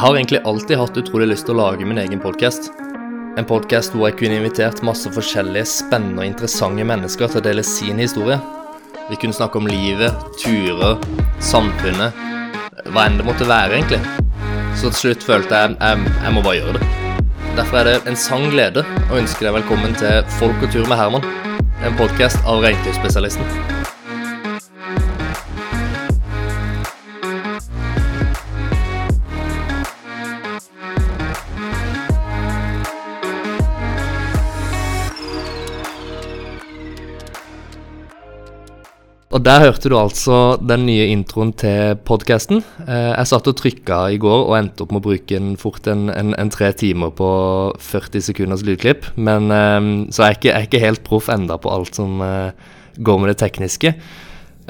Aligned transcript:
Jeg 0.00 0.06
har 0.08 0.16
egentlig 0.16 0.38
alltid 0.48 0.78
hatt 0.80 0.96
utrolig 0.96 1.26
lyst 1.28 1.44
til 1.44 1.58
å 1.58 1.60
lage 1.66 1.84
min 1.84 1.98
egen 2.00 2.22
podkast. 2.24 2.70
En 3.36 3.44
podkast 3.44 3.92
hvor 3.92 4.08
jeg 4.08 4.14
kunne 4.16 4.38
invitert 4.38 4.80
masse 4.80 5.10
forskjellige 5.12 5.68
spennende 5.68 6.22
og 6.22 6.30
interessante 6.30 6.86
mennesker 6.88 7.28
til 7.28 7.42
å 7.42 7.42
dele 7.44 7.60
sin 7.68 8.00
historie. 8.00 8.38
Vi 9.10 9.18
kunne 9.20 9.36
snakke 9.36 9.60
om 9.60 9.68
livet, 9.68 10.22
turer, 10.40 10.96
samfunnet, 11.44 12.16
hva 12.94 13.04
enn 13.04 13.20
det 13.20 13.26
måtte 13.28 13.44
være, 13.44 13.76
egentlig. 13.76 14.00
Så 14.72 14.88
til 14.88 15.00
slutt 15.02 15.26
følte 15.28 15.60
jeg 15.60 15.76
jeg, 15.76 16.14
jeg 16.22 16.32
må 16.32 16.46
bare 16.48 16.62
gjøre 16.62 16.78
det. 16.78 16.88
Derfor 17.58 17.82
er 17.82 17.90
det 17.90 17.98
en 18.08 18.16
sann 18.24 18.48
glede 18.48 18.86
å 19.10 19.20
ønske 19.20 19.44
deg 19.44 19.58
velkommen 19.58 20.00
til 20.00 20.24
Folk 20.40 20.64
og 20.64 20.72
tur 20.72 20.88
med 20.88 20.96
Herman. 20.96 21.28
En 21.84 22.00
podkast 22.00 22.40
av 22.48 22.64
Reintøyspesialisten. 22.64 23.79
Og 39.30 39.44
der 39.46 39.62
hørte 39.62 39.86
du 39.86 39.94
altså 39.94 40.56
den 40.58 40.88
nye 40.88 41.04
introen 41.12 41.52
til 41.54 41.94
podkasten. 42.02 42.64
Eh, 42.82 43.12
jeg 43.12 43.30
satt 43.30 43.46
og 43.46 43.54
trykka 43.60 43.98
i 44.10 44.18
går 44.18 44.40
og 44.48 44.56
endte 44.56 44.82
opp 44.82 44.90
med 44.90 45.04
å 45.04 45.04
bruke 45.04 45.36
en, 45.38 45.52
fort 45.60 45.86
en, 45.90 46.08
en, 46.10 46.32
en, 46.34 46.50
tre 46.50 46.72
timer 46.74 47.12
på 47.14 47.28
40 47.78 48.24
sekunders 48.26 48.64
lydklipp. 48.66 49.06
Men, 49.14 49.46
eh, 49.54 49.78
så 50.10 50.24
jeg 50.24 50.26
er, 50.26 50.38
ikke, 50.40 50.50
jeg 50.50 50.56
er 50.58 50.66
ikke 50.66 50.82
helt 50.82 51.04
proff 51.06 51.30
enda 51.30 51.60
på 51.62 51.70
alt 51.70 52.00
som 52.00 52.18
eh, 52.26 52.74
går 52.98 53.22
med 53.22 53.32
det 53.32 53.38
tekniske. 53.44 53.94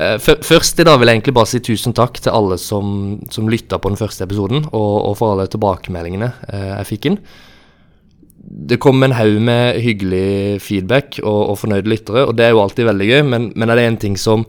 Først 0.00 0.78
i 0.80 0.84
dag 0.86 0.96
vil 0.96 1.10
jeg 1.10 1.18
egentlig 1.18 1.34
bare 1.36 1.48
si 1.50 1.58
tusen 1.60 1.92
takk 1.92 2.22
til 2.24 2.32
alle 2.32 2.56
som, 2.56 3.18
som 3.28 3.48
lytta 3.52 3.76
på 3.76 3.90
den 3.90 3.98
første 4.00 4.24
episoden, 4.24 4.62
og, 4.70 4.94
og 5.10 5.16
for 5.18 5.34
alle 5.34 5.44
tilbakemeldingene 5.52 6.30
jeg 6.48 6.86
fikk 6.88 7.08
inn 7.10 7.18
det 8.40 8.80
kom 8.80 9.02
en 9.04 9.12
haug 9.12 9.36
med 9.44 9.80
hyggelig 9.84 10.60
feedback 10.64 11.18
og, 11.22 11.50
og, 11.50 11.56
fornøyde 11.60 11.90
lyttere, 11.92 12.24
og 12.26 12.36
det 12.38 12.46
er 12.46 12.54
jo 12.54 12.62
alltid 12.62 12.88
veldig 12.88 13.08
gøy, 13.10 13.22
men, 13.28 13.48
men 13.54 13.70
er 13.70 13.80
det 13.80 13.86
en 13.88 13.98
ting 14.06 14.16
som 14.20 14.46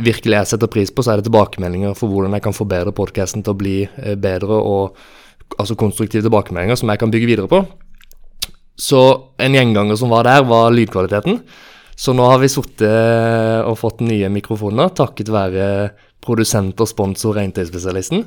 virkelig 0.00 0.36
jeg 0.36 0.50
setter 0.52 0.70
pris 0.70 0.92
på, 0.94 1.02
så 1.02 1.12
er 1.12 1.20
det 1.20 1.26
tilbakemeldinger 1.26 1.96
for 1.98 2.12
hvordan 2.12 2.36
jeg 2.36 2.44
kan 2.44 2.54
forbedre 2.54 2.94
podkasten 2.94 3.42
til 3.42 3.54
å 3.54 3.58
bli 3.58 3.78
eh, 3.84 4.14
bedre, 4.14 4.60
og 4.60 5.58
altså 5.58 5.74
konstruktive 5.78 6.22
tilbakemeldinger 6.26 6.78
som 6.78 6.92
jeg 6.92 7.02
kan 7.02 7.10
bygge 7.10 7.30
videre 7.32 7.50
på. 7.50 7.64
Så 8.80 9.00
en 9.42 9.56
gjenganger 9.58 9.98
som 9.98 10.12
var 10.14 10.28
der, 10.28 10.46
var 10.48 10.70
lydkvaliteten. 10.72 11.42
Så 12.00 12.14
nå 12.16 12.24
har 12.30 12.38
vi 12.40 12.48
sittet 12.48 13.66
og 13.66 13.76
fått 13.76 14.00
nye 14.06 14.30
mikrofoner 14.32 14.94
takket 14.96 15.28
være 15.34 15.66
produsent 16.24 16.80
og 16.80 16.88
sponsor 16.88 17.36
Reintøyspesialisten. 17.36 18.24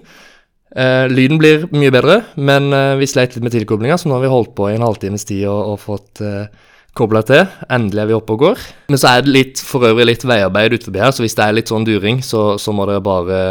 Uh, 0.73 1.05
lyden 1.05 1.37
blir 1.37 1.67
mye 1.69 1.91
bedre, 1.93 2.23
men 2.33 2.71
uh, 2.73 2.95
vi 2.97 3.05
sleit 3.09 3.35
litt 3.35 3.43
med 3.45 3.53
tilkoblinga, 3.53 3.97
så 3.99 4.09
nå 4.09 4.15
har 4.17 4.23
vi 4.23 4.31
holdt 4.31 4.55
på 4.57 4.71
i 4.71 4.77
en 4.77 4.85
halvtimes 4.85 5.25
tid 5.29 5.43
og, 5.45 5.73
og 5.73 5.81
fått 5.83 6.23
uh, 6.25 6.47
eh, 6.47 6.71
kobla 6.97 7.21
til. 7.25 7.43
Endelig 7.73 8.01
er 8.01 8.09
vi 8.09 8.15
oppe 8.17 8.33
og 8.33 8.41
går. 8.41 8.63
Men 8.89 9.01
så 9.01 9.11
er 9.11 9.21
det 9.25 9.35
litt, 9.35 9.61
for 9.61 9.85
øvrig 9.85 10.07
litt 10.09 10.25
veiarbeid 10.25 10.73
utenfor 10.73 10.97
her, 10.97 11.13
så 11.13 11.25
hvis 11.25 11.37
det 11.37 11.45
er 11.45 11.57
litt 11.59 11.69
sånn 11.69 11.85
during, 11.85 12.23
så, 12.25 12.55
så 12.61 12.73
må 12.73 12.87
dere 12.89 13.03
bare, 13.05 13.43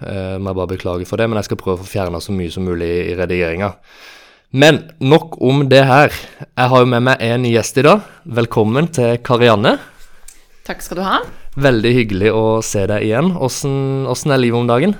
uh, 0.00 0.38
må 0.40 0.56
bare 0.56 0.72
beklage 0.72 1.08
for 1.08 1.20
det. 1.20 1.28
Men 1.28 1.42
jeg 1.42 1.50
skal 1.50 1.60
prøve 1.60 1.76
å 1.76 1.82
få 1.82 1.90
fjerna 1.90 2.22
så 2.24 2.32
mye 2.36 2.54
som 2.54 2.64
mulig 2.64 2.88
i 3.10 3.18
redigeringa. 3.18 3.74
Men 4.56 4.80
nok 5.04 5.36
om 5.46 5.66
det 5.70 5.84
her. 5.86 6.16
Jeg 6.48 6.72
har 6.72 6.80
jo 6.80 6.88
med 6.96 7.04
meg 7.06 7.20
en 7.22 7.44
gjest 7.46 7.76
i 7.78 7.84
dag. 7.86 8.08
Velkommen 8.40 8.88
til 8.96 9.20
Karianne. 9.20 9.76
Takk 10.66 10.80
skal 10.84 10.98
du 10.98 11.04
ha. 11.04 11.20
Veldig 11.60 11.92
hyggelig 11.92 12.32
å 12.32 12.44
se 12.64 12.82
deg 12.88 13.04
igjen. 13.04 13.32
Åssen 13.36 14.32
er 14.32 14.40
livet 14.40 14.58
om 14.58 14.68
dagen? 14.70 14.96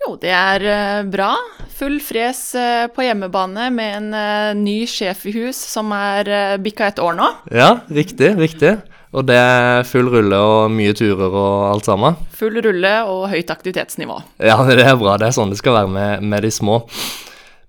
Jo, 0.00 0.14
det 0.16 0.30
er 0.32 0.62
uh, 0.64 1.08
bra. 1.12 1.34
Full 1.76 1.98
fres 2.00 2.38
uh, 2.56 2.86
på 2.92 3.04
hjemmebane 3.04 3.66
med 3.74 3.96
en 3.98 4.06
uh, 4.16 4.52
ny 4.56 4.78
sjef 4.88 5.26
i 5.28 5.34
hus 5.34 5.58
som 5.74 5.92
er 5.92 6.56
bikka 6.64 6.88
et 6.88 7.02
år 7.04 7.18
nå. 7.18 7.26
Ja, 7.52 7.74
riktig, 7.92 8.32
riktig. 8.40 8.78
Og 9.12 9.26
det 9.28 9.36
er 9.36 9.82
full 9.84 10.08
rulle 10.08 10.38
og 10.38 10.70
mye 10.72 10.94
turer 10.96 11.28
og 11.28 11.66
alt 11.72 11.88
sammen? 11.90 12.16
Full 12.38 12.62
rulle 12.64 12.92
og 13.10 13.26
høyt 13.32 13.52
aktivitetsnivå. 13.52 14.16
Ja, 14.40 14.56
det 14.70 14.86
er 14.86 14.96
bra. 15.00 15.18
Det 15.20 15.28
er 15.28 15.36
sånn 15.36 15.52
det 15.52 15.60
skal 15.60 15.76
være 15.82 15.92
med, 15.92 16.24
med 16.32 16.46
de 16.48 16.52
små. 16.54 16.80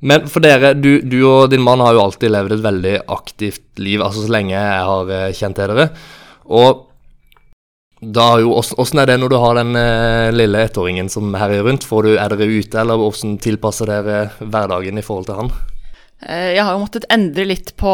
Men 0.02 0.30
for 0.32 0.42
dere, 0.46 0.72
du, 0.78 1.02
du, 1.04 1.20
og 1.28 1.52
din 1.52 1.66
mann 1.66 1.84
har 1.84 1.98
jo 1.98 2.06
alltid 2.06 2.32
levd 2.32 2.56
et 2.56 2.64
veldig 2.64 2.96
aktivt 3.12 3.84
liv, 3.84 4.02
altså 4.02 4.24
så 4.24 4.32
lenge 4.34 4.56
jeg 4.56 4.88
har 4.88 5.12
kjent 5.38 5.60
til 5.60 5.76
dere. 5.76 5.92
Og 6.48 6.88
da 8.02 8.28
jo, 8.42 8.56
Åssen 8.58 9.00
er 9.02 9.12
det 9.12 9.20
når 9.22 9.30
du 9.30 9.38
har 9.38 9.58
den 9.60 9.76
eh, 9.78 10.32
lille 10.34 10.64
ettåringen 10.66 11.10
som 11.10 11.36
herjer 11.38 11.68
rundt? 11.68 11.86
Du, 11.86 12.16
er 12.18 12.34
dere 12.34 12.50
ute, 12.50 12.80
eller 12.82 12.98
hvordan 12.98 13.38
tilpasser 13.42 13.92
dere 13.92 14.24
hverdagen 14.42 14.98
i 14.98 15.06
forhold 15.06 15.30
til 15.30 15.38
han? 15.38 15.54
Eh, 16.22 16.52
jeg 16.56 16.66
har 16.66 16.74
jo 16.74 16.82
måttet 16.82 17.06
endre 17.14 17.46
litt 17.50 17.74
på 17.78 17.92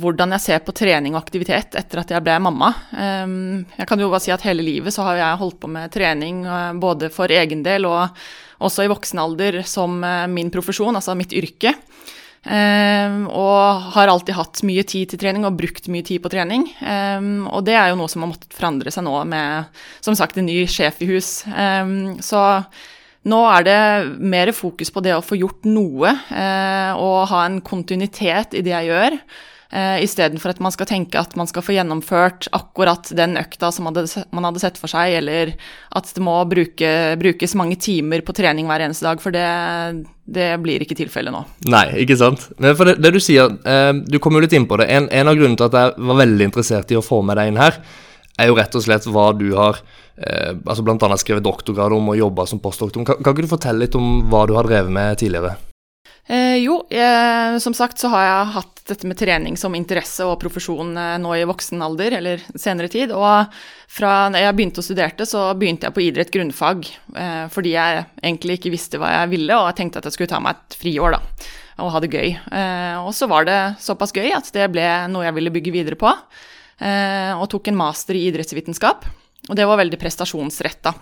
hvordan 0.00 0.34
jeg 0.36 0.44
ser 0.44 0.64
på 0.64 0.74
trening 0.76 1.14
og 1.14 1.22
aktivitet 1.22 1.76
etter 1.76 2.02
at 2.02 2.12
jeg 2.12 2.24
ble 2.24 2.36
mamma. 2.44 2.72
Ehm, 2.96 3.64
jeg 3.76 3.88
kan 3.88 4.00
jo 4.00 4.10
bare 4.12 4.24
si 4.24 4.32
at 4.32 4.44
hele 4.44 4.64
livet 4.64 4.96
så 4.96 5.06
har 5.08 5.20
jeg 5.20 5.40
holdt 5.40 5.60
på 5.62 5.70
med 5.72 5.92
trening 5.92 6.44
eh, 6.44 6.72
både 6.80 7.12
for 7.12 7.32
egen 7.32 7.64
del 7.64 7.88
og 7.88 8.16
også 8.64 8.84
i 8.86 8.90
voksen 8.92 9.20
alder 9.20 9.62
som 9.68 10.00
eh, 10.04 10.26
min 10.32 10.52
profesjon, 10.52 10.96
altså 10.96 11.16
mitt 11.16 11.32
yrke. 11.36 11.72
Um, 12.46 13.24
og 13.26 13.88
har 13.96 14.06
alltid 14.06 14.36
hatt 14.38 14.60
mye 14.66 14.84
tid 14.86 15.10
til 15.10 15.18
trening 15.18 15.42
og 15.48 15.56
brukt 15.58 15.88
mye 15.90 16.06
tid 16.06 16.22
på 16.22 16.30
trening. 16.30 16.68
Um, 16.78 17.48
og 17.50 17.64
det 17.66 17.74
er 17.74 17.90
jo 17.90 17.98
noe 17.98 18.10
som 18.12 18.22
har 18.22 18.30
måttet 18.30 18.54
forandre 18.54 18.92
seg 18.94 19.02
nå 19.06 19.16
med 19.26 19.80
som 20.04 20.14
sagt, 20.18 20.38
en 20.38 20.46
ny 20.46 20.60
sjef 20.70 21.02
i 21.02 21.10
hus. 21.10 21.40
Um, 21.50 22.20
så 22.22 22.44
nå 23.26 23.40
er 23.50 23.66
det 23.66 23.80
mer 24.22 24.52
fokus 24.54 24.92
på 24.94 25.02
det 25.02 25.16
å 25.16 25.24
få 25.26 25.40
gjort 25.40 25.66
noe 25.66 26.14
uh, 26.14 26.92
og 26.94 27.26
ha 27.32 27.42
en 27.48 27.58
kontinuitet 27.66 28.54
i 28.54 28.62
det 28.62 28.76
jeg 28.76 28.92
gjør. 28.92 29.18
Uh, 29.66 29.98
Istedenfor 30.04 30.52
at 30.52 30.60
man 30.62 30.70
skal 30.74 30.86
tenke 30.86 31.18
at 31.18 31.32
man 31.38 31.48
skal 31.50 31.64
få 31.66 31.74
gjennomført 31.74 32.46
akkurat 32.54 33.08
den 33.18 33.34
økta 33.40 33.72
som 33.74 33.88
man 33.88 33.96
hadde, 33.98 34.22
man 34.30 34.46
hadde 34.46 34.62
sett 34.62 34.78
for 34.78 34.92
seg, 34.92 35.16
eller 35.18 35.56
at 35.90 36.12
det 36.14 36.22
må 36.22 36.36
bruke, 36.46 36.92
brukes 37.18 37.56
mange 37.58 37.78
timer 37.82 38.22
på 38.22 38.34
trening 38.36 38.70
hver 38.70 38.86
eneste 38.86 39.08
dag, 39.08 39.22
for 39.22 39.34
det, 39.34 39.46
det 40.22 40.52
blir 40.62 40.86
ikke 40.86 40.98
tilfellet 41.02 41.34
nå. 41.34 41.42
Nei, 41.72 41.86
ikke 42.04 42.18
sant. 42.20 42.46
Men 42.62 42.78
for 42.78 42.92
det, 42.92 43.00
det 43.02 43.14
du 43.16 43.20
sier, 43.22 43.58
uh, 43.66 43.92
du 44.06 44.20
kom 44.22 44.38
jo 44.38 44.44
litt 44.46 44.54
inn 44.54 44.70
på 44.70 44.78
det. 44.78 44.86
En, 44.86 45.10
en, 45.10 45.32
av 45.32 45.38
grunnene 45.38 45.58
til 45.58 45.70
at 45.70 45.78
jeg 45.80 46.10
var 46.12 46.22
veldig 46.22 46.50
interessert 46.52 46.94
i 46.94 47.00
å 47.00 47.04
få 47.04 47.24
med 47.26 47.40
deg 47.40 47.50
inn 47.50 47.62
her, 47.62 47.82
er 48.36 48.50
jo 48.50 48.58
rett 48.58 48.74
og 48.76 48.84
slett 48.84 49.06
hva 49.08 49.30
du 49.32 49.48
har 49.56 49.78
eh, 50.16 50.52
altså 50.52 50.84
bl.a. 50.84 51.16
skrevet 51.20 51.44
doktorgrad 51.44 51.94
om 51.96 52.12
og 52.12 52.18
jobba 52.20 52.46
som 52.48 52.60
postdoktor. 52.62 53.04
Kan, 53.06 53.22
kan 53.22 53.34
ikke 53.34 53.46
du 53.46 53.54
fortelle 53.54 53.86
litt 53.86 53.96
om 53.98 54.26
hva 54.30 54.44
du 54.48 54.56
har 54.58 54.68
drevet 54.68 54.92
med 54.92 55.16
tidligere? 55.20 55.56
Eh, 56.26 56.56
jo, 56.56 56.80
eh, 56.90 57.58
som 57.58 57.74
sagt 57.74 57.98
så 58.02 58.10
har 58.10 58.24
jeg 58.24 58.54
hatt 58.56 58.80
dette 58.88 59.06
med 59.06 59.18
trening 59.18 59.56
som 59.58 59.74
interesse 59.78 60.24
og 60.26 60.40
profesjon 60.42 60.96
eh, 60.98 61.12
nå 61.22 61.34
i 61.38 61.44
voksen 61.46 61.82
alder, 61.86 62.16
eller 62.18 62.42
senere 62.58 62.90
tid. 62.90 63.12
Og 63.14 63.52
fra 63.90 64.14
jeg 64.34 64.56
begynte 64.58 64.82
å 64.82 64.86
studere, 64.86 65.28
så 65.28 65.48
begynte 65.58 65.86
jeg 65.86 65.94
på 65.94 66.02
idrett 66.02 66.32
grunnfag 66.34 66.82
eh, 67.14 67.46
fordi 67.52 67.76
jeg 67.76 68.02
egentlig 68.22 68.58
ikke 68.58 68.74
visste 68.74 69.00
hva 69.02 69.12
jeg 69.20 69.32
ville, 69.36 69.54
og 69.54 69.70
jeg 69.70 69.78
tenkte 69.82 70.02
at 70.02 70.10
jeg 70.10 70.18
skulle 70.18 70.34
ta 70.34 70.42
meg 70.42 70.58
et 70.58 70.78
friår, 70.80 71.14
da, 71.14 71.48
og 71.84 71.94
ha 71.94 72.02
det 72.02 72.10
gøy. 72.10 72.34
Eh, 72.34 72.98
og 73.04 73.12
så 73.14 73.30
var 73.30 73.46
det 73.46 73.60
såpass 73.82 74.14
gøy 74.16 74.34
at 74.34 74.50
det 74.54 74.66
ble 74.74 74.86
noe 75.12 75.28
jeg 75.28 75.38
ville 75.38 75.54
bygge 75.54 75.74
videre 75.78 76.00
på, 76.00 76.10
eh, 76.82 77.32
og 77.38 77.46
tok 77.54 77.70
en 77.70 77.78
master 77.78 78.18
i 78.18 78.26
idrettsvitenskap. 78.32 79.06
Og 79.46 79.54
det 79.54 79.66
var 79.68 79.78
veldig 79.78 79.98
prestasjonsretta. 80.02 80.96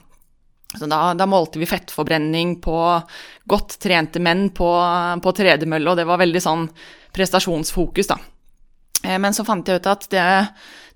Da, 0.80 1.14
da, 1.14 1.26
målte 1.30 1.60
vi 1.60 1.68
fettforbrenning 1.70 2.56
på 2.64 2.76
godt 3.50 3.78
trente 3.82 4.22
menn 4.22 4.48
på, 4.54 4.68
på 5.22 5.34
tredemølle, 5.36 5.92
og 5.92 6.00
det 6.00 6.06
var 6.08 6.22
veldig 6.22 6.42
sånn 6.42 6.66
prestasjonsfokus, 7.14 8.10
da. 8.10 8.18
Eh, 9.04 9.18
men 9.20 9.36
så 9.36 9.46
fant 9.46 9.68
jeg 9.68 9.80
ut 9.80 9.90
at 9.90 10.08
det, 10.12 10.26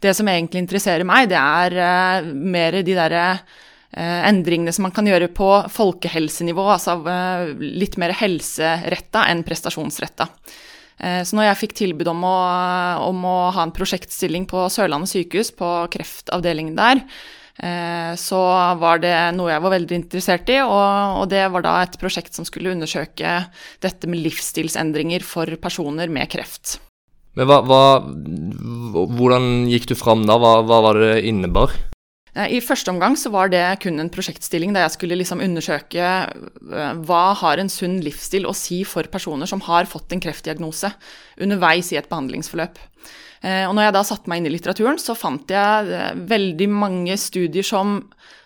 det 0.03 0.15
som 0.16 0.28
egentlig 0.31 0.65
interesserer 0.65 1.06
meg, 1.06 1.31
det 1.31 1.39
er 1.39 1.78
uh, 1.78 2.28
mer 2.28 2.81
de 2.83 2.97
derre 2.97 3.27
uh, 3.37 4.21
endringene 4.28 4.75
som 4.75 4.89
man 4.89 4.94
kan 4.97 5.06
gjøre 5.09 5.31
på 5.34 5.50
folkehelsenivå, 5.75 6.65
altså 6.75 6.99
litt 7.60 7.99
mer 8.00 8.16
helseretta 8.19 9.28
enn 9.31 9.45
prestasjonsretta. 9.47 10.31
Så 10.98 11.36
når 11.39 11.45
jeg 11.47 11.59
fikk 11.60 11.72
tilbud 11.78 12.09
om 12.10 12.24
å, 12.27 12.39
om 13.07 13.21
å 13.31 13.34
ha 13.54 13.63
en 13.63 13.71
prosjektstilling 13.71 14.48
på 14.51 14.65
Sørlandet 14.74 15.13
sykehus, 15.13 15.53
på 15.54 15.69
kreftavdelingen 15.95 16.74
der, 16.74 17.04
Eh, 17.04 17.37
så 17.59 18.39
var 18.78 19.01
det 19.03 19.15
noe 19.34 19.51
jeg 19.51 19.63
var 19.65 19.72
veldig 19.72 19.97
interessert 19.99 20.51
i, 20.55 20.60
og, 20.63 21.25
det 21.27 21.43
var 21.51 21.65
da 21.65 21.72
et 21.83 21.97
prosjekt 21.99 22.37
som 22.39 22.47
skulle 22.47 22.71
undersøke 22.71 23.33
dette 23.83 24.07
med 24.10 24.22
livsstilsendringer 24.22 25.27
for 25.27 25.51
personer 25.59 26.07
med 26.07 26.31
kreft. 26.31 26.77
Men 27.34 27.51
hva, 27.51 27.59
hva, 27.66 27.83
hvordan 29.19 29.66
gikk 29.71 29.91
du 29.91 29.97
fram 29.99 30.22
da? 30.27 30.39
Hva, 30.39 30.60
hva 30.66 30.81
var 30.87 31.03
det 31.03 31.13
innebar? 31.27 31.75
I 32.39 32.60
første 32.63 32.93
omgang 32.93 33.16
så 33.19 33.33
var 33.34 33.51
det 33.51 33.63
kun 33.83 33.99
en 33.99 34.10
prosjektstilling 34.13 34.75
der 34.75 34.84
jeg 34.84 34.95
skulle 34.95 35.16
liksom 35.19 35.41
undersøke 35.43 36.03
eh, 36.05 37.01
hva 37.09 37.22
har 37.41 37.59
en 37.59 37.71
sunn 37.72 37.97
livsstil 38.05 38.47
å 38.47 38.55
si 38.55 38.84
for 38.87 39.09
personer 39.10 39.49
som 39.51 39.63
har 39.66 39.89
fått 39.91 40.15
en 40.15 40.22
kreftdiagnose 40.22 40.93
underveis 41.43 41.91
i 41.91 41.99
et 41.99 42.07
behandlingsforløp. 42.10 42.78
Eh, 43.40 43.64
og 43.68 43.74
når 43.76 43.88
jeg 43.88 43.94
da 43.94 44.04
satte 44.06 44.30
meg 44.30 44.40
inn 44.40 44.48
i 44.50 44.52
litteraturen, 44.54 44.98
så 44.98 45.14
fant 45.18 45.50
jeg 45.52 45.92
eh, 45.94 46.20
veldig 46.30 46.68
mange 46.72 47.16
studier 47.20 47.66
som, 47.66 48.00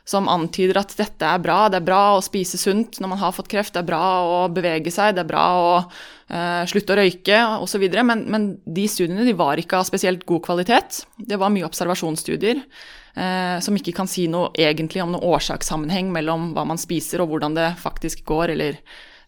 som 0.09 0.29
antyder 0.29 0.83
at 0.83 0.93
dette 0.99 1.29
er 1.29 1.43
bra. 1.43 1.65
Det 1.73 1.81
er 1.81 1.87
bra 1.87 2.03
å 2.17 2.25
spise 2.25 2.61
sunt 2.61 3.01
når 3.01 3.15
man 3.15 3.23
har 3.23 3.35
fått 3.37 3.51
kreft, 3.53 3.75
det 3.77 3.83
er 3.83 3.89
bra 3.89 4.03
å 4.29 4.41
bevege 4.53 4.93
seg, 4.93 5.15
det 5.17 5.25
er 5.25 5.31
bra 5.31 5.45
å 5.57 5.77
uh, 5.83 6.65
slutte 6.69 6.93
å 6.93 6.99
røyke 6.99 7.39
osv. 7.65 7.87
Men, 8.05 8.27
men 8.33 8.49
de 8.67 8.89
studiene 8.91 9.25
de 9.29 9.37
var 9.39 9.61
ikke 9.61 9.79
av 9.81 9.89
spesielt 9.89 10.27
god 10.29 10.45
kvalitet. 10.45 11.05
Det 11.17 11.39
var 11.41 11.55
mye 11.55 11.69
observasjonsstudier 11.69 12.67
Uh, 13.13 13.61
som 13.61 13.77
ikke 13.77 13.93
kan 13.93 14.09
si 14.09 14.23
noe 14.33 14.55
egentlig 14.57 15.03
om 15.05 15.11
noen 15.13 15.27
årsakssammenheng 15.35 16.07
mellom 16.15 16.55
hva 16.57 16.63
man 16.65 16.79
spiser 16.81 17.21
og 17.21 17.29
hvordan 17.29 17.53
det 17.59 17.67
faktisk 17.77 18.23
går, 18.25 18.55
eller 18.55 18.79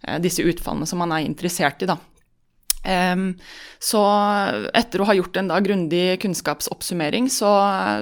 uh, 0.08 0.16
disse 0.24 0.40
utfallene 0.40 0.88
som 0.88 1.02
man 1.04 1.12
er 1.12 1.26
interessert 1.26 1.84
i, 1.84 1.90
da. 1.90 1.98
Så 2.84 4.00
etter 4.76 5.00
å 5.00 5.06
ha 5.08 5.14
gjort 5.16 5.38
en 5.40 5.48
da 5.48 5.56
grundig 5.64 6.18
kunnskapsoppsummering, 6.20 7.30
så, 7.32 7.50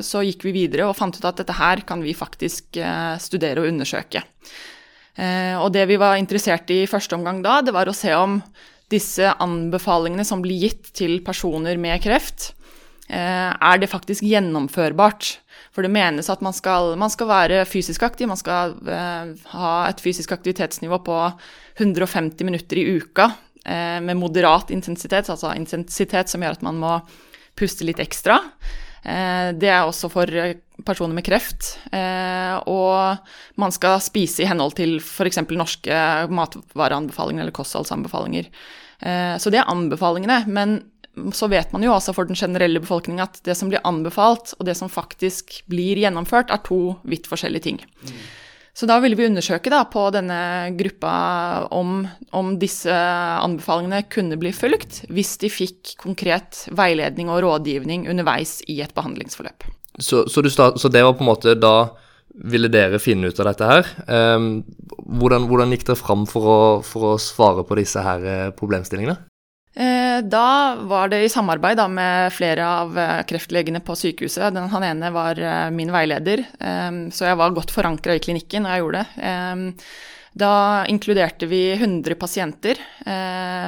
så, 0.02 0.22
gikk 0.26 0.46
vi 0.48 0.54
videre 0.56 0.88
og 0.88 0.96
fant 0.98 1.14
ut 1.14 1.26
at 1.28 1.38
dette 1.38 1.54
her 1.58 1.84
kan 1.86 2.02
vi 2.02 2.14
faktisk 2.18 2.80
uh, 2.82 3.14
studere 3.22 3.62
og 3.62 3.70
undersøke. 3.70 4.24
Uh, 5.18 5.58
og 5.62 5.70
det 5.74 5.86
vi 5.90 6.00
var 6.00 6.18
interessert 6.18 6.70
i 6.74 6.82
i 6.82 6.90
første 6.90 7.14
omgang 7.18 7.42
da, 7.44 7.60
det 7.62 7.74
var 7.74 7.90
å 7.90 7.94
se 7.94 8.10
om 8.18 8.40
disse 8.92 9.30
anbefalingene 9.42 10.26
som 10.26 10.42
blir 10.44 10.66
gitt 10.66 10.92
til 10.98 11.20
personer 11.24 11.78
med 11.78 12.02
kreft, 12.02 12.52
uh, 13.10 13.54
er 13.54 13.82
det 13.82 13.90
faktisk 13.92 14.26
gjennomførbart? 14.26 15.36
For 15.72 15.84
det 15.84 15.92
menes 15.92 16.28
at 16.32 16.42
man 16.44 16.52
skal, 16.52 16.94
man 17.00 17.12
skal 17.12 17.30
være 17.30 17.62
fysisk 17.68 18.04
aktiv, 18.04 18.28
man 18.28 18.40
skal 18.40 18.74
eh, 18.84 19.32
ha 19.54 19.70
et 19.88 20.02
fysisk 20.04 20.34
aktivitetsnivå 20.36 20.98
på 21.06 21.16
150 21.78 22.44
minutter 22.44 22.80
i 22.80 22.84
uka 22.98 23.30
eh, 23.30 23.51
med 23.64 24.18
moderat 24.18 24.72
intensitet, 24.74 25.28
altså 25.30 25.52
intensitet 25.54 26.32
som 26.32 26.42
gjør 26.42 26.56
at 26.56 26.64
man 26.66 26.80
må 26.82 26.96
puste 27.58 27.86
litt 27.86 28.00
ekstra. 28.02 28.40
Eh, 29.02 29.50
det 29.58 29.70
er 29.70 29.82
også 29.82 30.10
for 30.12 30.30
personer 30.86 31.16
med 31.16 31.26
kreft. 31.26 31.76
Eh, 31.94 32.54
og 32.70 33.58
man 33.60 33.74
skal 33.74 34.00
spise 34.02 34.44
i 34.44 34.48
henhold 34.48 34.76
til 34.78 34.98
f.eks. 35.02 35.42
norske 35.50 35.98
matvareanbefalinger 36.30 37.44
eller 37.44 37.56
kostholdsanbefalinger. 37.56 38.48
Eh, 39.00 39.36
så 39.42 39.52
det 39.52 39.62
er 39.62 39.70
anbefalingene. 39.72 40.42
Men 40.46 40.80
så 41.36 41.48
vet 41.52 41.74
man 41.74 41.84
jo 41.84 41.92
også 41.92 42.14
for 42.16 42.28
den 42.28 42.38
generelle 42.38 42.80
befolkninga 42.80 43.26
at 43.26 43.42
det 43.44 43.56
som 43.58 43.72
blir 43.72 43.82
anbefalt, 43.88 44.54
og 44.58 44.68
det 44.68 44.78
som 44.78 44.92
faktisk 44.92 45.58
blir 45.70 46.00
gjennomført, 46.00 46.54
er 46.54 46.62
to 46.64 46.96
vidt 47.04 47.28
forskjellige 47.28 47.68
ting. 47.68 47.82
Mm. 48.06 48.22
Så 48.72 48.88
da 48.88 48.96
ville 49.04 49.18
vi 49.18 49.26
undersøke 49.28 49.68
da, 49.72 49.82
på 49.84 50.06
denne 50.14 50.72
gruppa 50.78 51.12
om, 51.76 52.06
om, 52.32 52.54
disse 52.60 52.92
anbefalingene 52.92 54.06
kunne 54.12 54.38
bli 54.40 54.52
fulgt, 54.56 55.02
hvis 55.12 55.34
de 55.42 55.50
fikk 55.52 55.92
konkret 56.00 56.64
veiledning 56.72 57.28
og 57.28 57.42
rådgivning 57.44 58.06
underveis 58.08 58.60
i 58.72 58.80
et 58.80 58.94
behandlingsforløp. 58.96 59.68
Så, 60.00 60.24
så, 60.32 60.44
start, 60.48 60.80
så 60.80 60.88
det 60.88 61.04
var 61.04 61.18
på 61.18 61.24
en 61.26 61.32
måte 61.34 61.52
da 61.60 61.92
ville 62.48 62.70
dere 62.72 63.00
finne 63.02 63.28
ut 63.28 63.40
av 63.42 63.50
dette 63.50 63.68
her. 63.68 63.90
Um, 64.08 64.62
hvordan, 65.20 65.50
hvordan, 65.50 65.74
gikk 65.76 65.84
dere 65.90 66.00
fram 66.00 66.24
for 66.30 66.48
å, 66.48 66.60
for 66.86 67.12
å 67.12 67.18
svare 67.20 67.66
på 67.68 67.76
disse 67.76 68.00
her 68.00 68.24
eh, 68.24 68.46
problemstillingene? 68.56 69.18
Eh, 69.74 70.24
da 70.24 70.74
var 70.74 71.08
det 71.08 71.22
i 71.24 71.28
samarbeid 71.28 71.80
med 71.90 72.32
flere 72.32 72.66
av 72.68 72.98
eh, 72.98 73.20
kreftlegene 73.24 73.80
på 73.80 73.96
sykehuset. 73.96 74.52
Den, 74.52 74.68
han 74.68 74.84
ene 74.84 75.12
var 75.14 75.38
eh, 75.40 75.68
min 75.72 75.92
veileder, 75.92 76.44
så 77.12 77.28
jeg 77.28 77.38
var 77.40 77.54
godt 77.56 77.72
forankra 77.72 78.16
i 78.16 78.22
klinikken 78.22 78.66
når 78.66 78.74
jeg 78.74 78.82
gjorde 78.82 79.04
det. 79.04 79.86
Da 80.32 80.52
inkluderte 80.88 81.44
vi 81.44 81.74
100 81.74 82.14
pasienter 82.16 82.78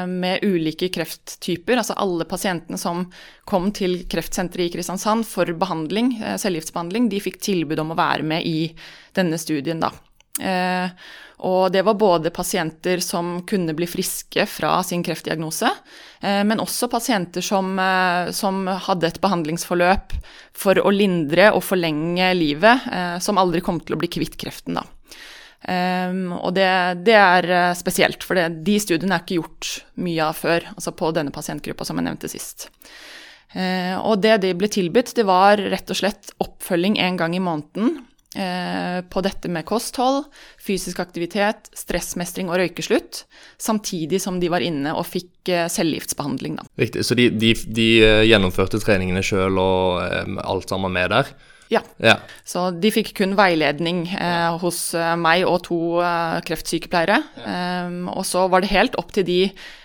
med 0.09 0.45
ulike 0.47 0.89
krefttyper. 0.89 1.77
Altså 1.77 1.93
alle 2.01 2.25
pasientene 2.25 2.79
som 2.81 3.03
kom 3.45 3.69
til 3.77 4.07
kreftsenteret 4.09 4.71
i 4.71 4.73
Kristiansand 4.73 5.27
for 5.29 5.53
behandling, 5.61 6.15
cellegiftbehandling, 6.41 7.11
de 7.13 7.21
fikk 7.21 7.37
tilbud 7.45 7.85
om 7.85 7.93
å 7.93 7.99
være 8.01 8.25
med 8.25 8.49
i 8.49 8.71
denne 9.13 9.37
studien, 9.43 9.85
da. 9.85 9.93
Og 11.45 11.73
det 11.73 11.83
var 11.85 11.99
både 12.01 12.33
pasienter 12.33 13.03
som 13.05 13.43
kunne 13.49 13.75
bli 13.77 13.87
friske 13.89 14.47
fra 14.49 14.79
sin 14.87 15.03
kreftdiagnose, 15.05 15.69
eh, 16.21 16.41
men 16.47 16.63
også 16.63 16.89
pasienter 16.89 17.45
som, 17.45 17.75
eh, 17.79 18.31
som 18.33 18.65
hadde 18.67 19.11
et 19.11 19.21
behandlingsforløp 19.21 20.15
for 20.57 20.81
å 20.81 20.93
lindre 20.95 21.51
og 21.53 21.65
forlenge 21.67 22.31
livet, 22.39 22.89
eh, 22.91 23.19
som 23.19 23.39
aldri 23.39 23.61
kom 23.61 23.81
til 23.81 23.97
å 23.97 24.01
bli 24.01 24.09
kvitt 24.09 24.39
kreften, 24.41 24.81
da. 24.81 24.87
Um, 25.67 26.35
og 26.45 26.51
det, 26.53 26.69
det, 27.07 27.15
er 27.17 27.73
spesielt, 27.73 28.21
for 28.21 28.37
det, 28.37 28.65
de 28.67 28.75
studiene 28.77 29.17
er 29.17 29.23
ikke 29.23 29.39
gjort 29.39 29.69
mye 29.97 30.27
av 30.27 30.37
før, 30.37 30.67
altså 30.75 30.93
på 30.93 31.09
denne 31.17 31.33
pasientgruppa 31.33 31.87
som 31.89 31.97
jeg 31.97 32.05
nevnte 32.05 32.29
sist. 32.29 32.67
Uh, 33.57 33.97
og 34.05 34.21
det 34.21 34.43
de 34.43 34.51
ble 34.53 34.69
tilbudt, 34.69 35.15
det 35.17 35.25
var 35.25 35.57
rett 35.57 35.89
og 35.89 35.97
slett 35.97 36.35
oppfølging 36.45 36.99
en 37.01 37.17
gang 37.17 37.33
i 37.33 37.41
måneden 37.41 37.97
på 38.35 39.23
dette 39.23 39.51
med 39.53 39.67
kosthold, 39.69 40.25
fysisk 40.59 40.99
aktivitet, 41.03 41.69
stressmestring 41.77 42.51
og 42.51 42.59
røykeslutt, 42.59 43.25
samtidig 43.61 44.21
som 44.23 44.41
de 44.43 44.51
var 44.53 44.65
inne 44.65 44.95
og 44.95 45.07
fikk 45.09 45.53
eh, 45.53 45.67
cellegiftbehandling. 45.71 46.59
Riktig, 46.81 47.05
Så 47.07 47.17
de, 47.19 47.29
de, 47.31 47.55
de 47.55 47.89
eh, 48.03 48.23
gjennomførte 48.29 48.81
treningene 48.83 49.23
sjøl 49.25 49.61
og 49.61 50.03
um, 50.27 50.39
alt 50.43 50.73
sammen 50.73 50.95
med 50.95 51.13
der? 51.15 51.31
Ja. 51.73 51.81
ja. 52.03 52.19
Så 52.47 52.69
de 52.77 52.91
fikk 52.93 53.15
kun 53.19 53.35
veiledning 53.39 54.05
eh, 54.13 54.51
hos 54.61 54.93
meg 55.21 55.47
og 55.49 55.63
to 55.69 55.79
eh, 56.05 56.43
kreftsykepleiere. 56.47 57.23
Ja. 57.41 57.87
Um, 57.89 58.11
og 58.13 58.27
så 58.29 58.47
var 58.53 58.65
det 58.65 58.75
helt 58.75 58.99
opp 59.01 59.15
til 59.17 59.27
de 59.29 59.41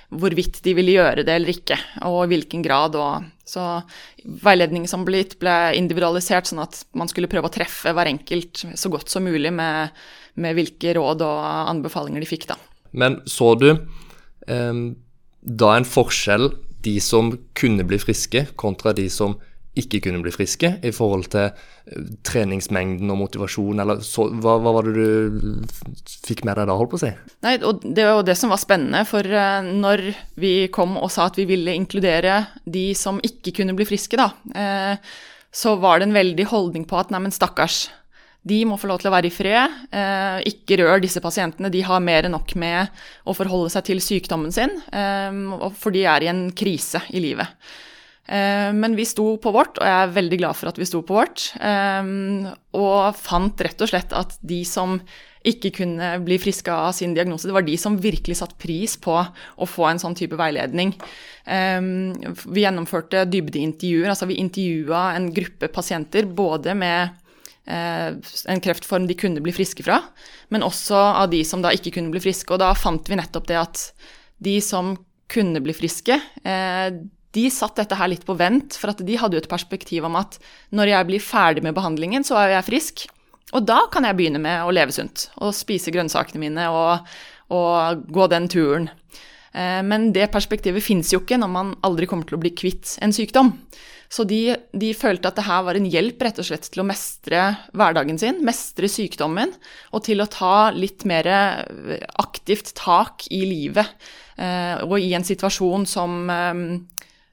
hvorvidt 0.09 0.61
de 0.65 0.73
ville 0.77 0.95
gjøre 0.95 1.23
det 1.25 1.35
eller 1.35 1.51
ikke, 1.53 1.77
og 2.07 2.23
i 2.23 2.31
hvilken 2.33 2.63
grad. 2.65 2.97
Og, 2.97 3.27
så 3.49 3.65
veiledningen 4.43 4.89
som 4.89 5.05
ble 5.05 5.23
gitt, 5.23 5.37
ble 5.41 5.55
individualisert, 5.77 6.49
sånn 6.49 6.63
at 6.63 6.81
man 6.97 7.09
skulle 7.11 7.29
prøve 7.29 7.49
å 7.49 7.53
treffe 7.53 7.93
hver 7.95 8.09
enkelt 8.09 8.63
så 8.77 8.91
godt 8.93 9.13
som 9.13 9.25
mulig 9.25 9.51
med, 9.53 9.93
med 10.41 10.57
hvilke 10.57 10.95
råd 10.97 11.23
og 11.25 11.43
anbefalinger 11.69 12.23
de 12.23 12.29
fikk, 12.29 12.49
da. 12.51 12.57
Men 12.91 13.19
så 13.29 13.53
du 13.59 13.69
eh, 13.73 14.81
da 15.41 15.75
en 15.75 15.87
forskjell 15.87 16.49
de 16.85 16.95
som 17.03 17.33
kunne 17.57 17.85
bli 17.85 17.99
friske, 18.01 18.47
kontra 18.59 18.93
de 18.95 19.09
som 19.13 19.37
ikke 19.79 20.01
kunne 20.05 20.21
bli 20.23 20.33
friske, 20.33 20.71
i 20.85 20.91
forhold 20.95 21.29
til 21.33 21.47
eh, 21.49 22.09
treningsmengden 22.27 23.09
og 23.11 23.19
motivasjon, 23.23 23.81
eller 23.83 24.03
så, 24.05 24.27
hva, 24.29 24.57
hva, 24.61 24.73
var 24.75 24.87
det 24.87 24.95
du 24.95 25.63
fikk 26.27 26.43
med 26.47 26.59
deg 26.59 26.69
da, 26.69 26.77
holdt 26.79 26.93
på 26.93 26.99
å 26.99 27.03
si? 27.05 27.11
Nei, 27.45 27.55
og 27.65 27.83
Det 27.83 28.05
var 28.05 28.19
jo 28.19 28.27
det 28.29 28.37
som 28.39 28.53
var 28.53 28.61
spennende, 28.61 29.03
for 29.09 29.25
eh, 29.25 29.69
når 29.69 30.05
vi 30.39 30.53
kom 30.75 30.97
og 30.99 31.11
sa 31.13 31.29
at 31.29 31.39
vi 31.39 31.47
ville 31.49 31.75
inkludere 31.75 32.41
de 32.65 32.89
som 32.97 33.21
ikke 33.25 33.55
kunne 33.61 33.75
bli 33.77 33.87
friske, 33.89 34.19
da, 34.19 34.31
eh, 34.53 35.15
så 35.49 35.75
var 35.81 35.99
det 35.99 36.09
en 36.09 36.19
veldig 36.19 36.49
holdning 36.51 36.85
på 36.89 36.99
at 36.99 37.13
neimen, 37.13 37.33
stakkars. 37.33 37.87
De 38.49 38.61
må 38.65 38.77
få 38.79 38.87
lov 38.91 39.01
til 39.01 39.09
å 39.09 39.15
være 39.15 39.27
i 39.27 39.33
fred. 39.33 39.73
ikke 40.47 40.77
rør 40.79 41.01
disse 41.03 41.19
pasientene. 41.19 41.71
De 41.73 41.81
har 41.83 41.99
mer 41.99 42.23
enn 42.23 42.31
nok 42.31 42.53
med 42.55 42.87
å 43.27 43.33
forholde 43.35 43.73
seg 43.73 43.87
til 43.89 43.99
sykdommen 43.99 44.53
sin, 44.53 44.71
for 44.87 45.91
de 45.91 46.05
er 46.07 46.23
i 46.23 46.29
en 46.31 46.45
krise 46.55 47.01
i 47.11 47.19
livet. 47.19 47.49
Eh, 48.29 48.69
men 48.73 48.93
vi 48.95 49.07
sto 49.09 49.31
på 49.41 49.51
vårt, 49.53 49.79
og 49.81 49.87
jeg 49.87 50.03
er 50.03 50.13
veldig 50.13 50.37
glad 50.37 50.57
for 50.57 50.69
at 50.69 50.77
vi 50.77 50.85
sto 50.85 51.01
på 51.05 51.17
vårt. 51.17 51.49
Eh, 51.57 52.11
og 52.77 53.17
fant 53.17 53.65
rett 53.65 53.81
og 53.81 53.89
slett 53.89 54.13
at 54.13 54.37
de 54.45 54.61
som 54.67 54.99
ikke 55.49 55.71
kunne 55.77 56.11
bli 56.21 56.35
friske 56.37 56.69
av 56.69 56.91
sin 56.97 57.15
diagnose, 57.15 57.47
det 57.47 57.55
var 57.55 57.63
de 57.65 57.77
som 57.79 57.95
virkelig 57.97 58.41
satte 58.41 58.59
pris 58.59 58.97
på 58.99 59.15
å 59.17 59.67
få 59.69 59.87
en 59.87 60.01
sånn 60.01 60.17
type 60.19 60.37
veiledning. 60.37 60.93
Eh, 61.49 61.79
vi 62.45 62.65
gjennomførte 62.65 63.25
dybdeintervjuer, 63.31 64.11
altså 64.11 64.29
vi 64.29 64.37
intervjua 64.43 65.09
en 65.15 65.31
gruppe 65.33 65.71
pasienter 65.73 66.29
både 66.29 66.77
med 66.77 67.25
en 67.69 68.61
kreftform 68.65 69.03
de 69.05 69.13
kunne 69.13 69.43
bli 69.45 69.51
friske 69.53 69.83
fra, 69.85 69.99
men 70.49 70.63
også 70.65 70.97
av 70.97 71.27
de 71.29 71.43
som 71.45 71.61
da 71.61 71.69
ikke 71.75 71.91
kunne 71.99 72.09
bli 72.09 72.21
friske. 72.23 72.49
Og 72.55 72.57
da 72.63 72.71
fant 72.73 73.05
vi 73.05 73.19
nettopp 73.19 73.45
det 73.45 73.59
at 73.59 73.83
de 74.41 74.55
som 74.65 74.95
kunne 75.29 75.61
bli 75.61 75.75
friske, 75.77 76.17
de 77.37 77.45
satt 77.53 77.77
dette 77.77 77.97
her 77.97 78.09
litt 78.11 78.25
på 78.25 78.35
vent, 78.39 78.77
for 78.79 78.93
at 78.93 79.01
de 79.05 79.17
hadde 79.21 79.37
jo 79.37 79.43
et 79.43 79.51
perspektiv 79.51 80.07
om 80.07 80.17
at 80.19 80.39
når 80.75 80.93
jeg 80.93 81.09
blir 81.09 81.23
ferdig 81.23 81.65
med 81.65 81.77
behandlingen, 81.77 82.25
så 82.25 82.39
er 82.41 82.55
jeg 82.55 82.67
frisk. 82.69 83.05
Og 83.57 83.65
da 83.65 83.83
kan 83.93 84.05
jeg 84.05 84.17
begynne 84.17 84.41
med 84.41 84.65
å 84.65 84.73
leve 84.73 84.93
sunt 84.93 85.29
og 85.41 85.55
spise 85.57 85.93
grønnsakene 85.93 86.41
mine 86.41 86.69
og, 86.73 87.05
og 87.53 88.03
gå 88.13 88.27
den 88.29 88.49
turen. 88.51 88.89
Eh, 89.53 89.81
men 89.85 90.11
det 90.13 90.29
perspektivet 90.33 90.85
fins 90.85 91.13
jo 91.13 91.23
ikke 91.23 91.39
når 91.41 91.53
man 91.53 91.71
aldri 91.85 92.09
kommer 92.09 92.29
til 92.29 92.37
å 92.37 92.43
bli 92.43 92.53
kvitt 92.57 92.97
en 93.05 93.13
sykdom. 93.15 93.55
Så 94.09 94.25
de, 94.25 94.55
de, 94.73 94.89
følte 94.97 95.29
at 95.29 95.37
det 95.37 95.45
her 95.45 95.61
var 95.67 95.77
en 95.77 95.85
hjelp 95.85 96.23
rett 96.25 96.39
og 96.41 96.47
slett 96.47 96.65
til 96.73 96.81
å 96.81 96.87
mestre 96.89 97.43
hverdagen 97.77 98.17
sin, 98.17 98.39
mestre 98.45 98.89
sykdommen, 98.89 99.51
og 99.93 100.01
til 100.07 100.23
å 100.23 100.29
ta 100.33 100.71
litt 100.73 101.05
mer 101.09 101.29
aktivt 102.17 102.73
tak 102.79 103.27
i 103.29 103.43
livet. 103.45 103.85
Eh, 104.39 104.81
og 104.85 104.97
i 104.97 105.13
en 105.13 105.25
situasjon 105.25 105.85
som, 105.89 106.23
eh, 106.29 106.63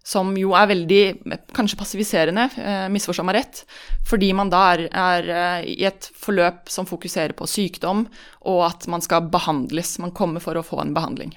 som 0.07 0.31
jo 0.39 0.53
er 0.55 0.69
veldig 0.71 1.03
kanskje 1.57 1.79
passiviserende, 1.81 2.47
eh, 2.63 2.87
misforstå 2.95 3.25
meg 3.27 3.41
rett, 3.41 3.65
fordi 4.07 4.31
man 4.39 4.53
da 4.53 4.63
er, 4.75 4.85
er, 4.87 5.31
eh, 5.35 5.67
i 5.75 5.87
et 5.89 6.11
forløp 6.15 6.71
som 6.71 6.87
fokuserer 6.87 7.35
på 7.35 7.49
sykdom, 7.51 8.05
og 8.47 8.61
at 8.69 8.87
man 8.87 9.03
skal 9.03 9.27
behandles. 9.33 9.99
Man 9.99 10.15
kommer 10.15 10.45
for 10.45 10.55
å 10.55 10.65
få 10.67 10.81
en 10.85 10.95
behandling. 10.95 11.35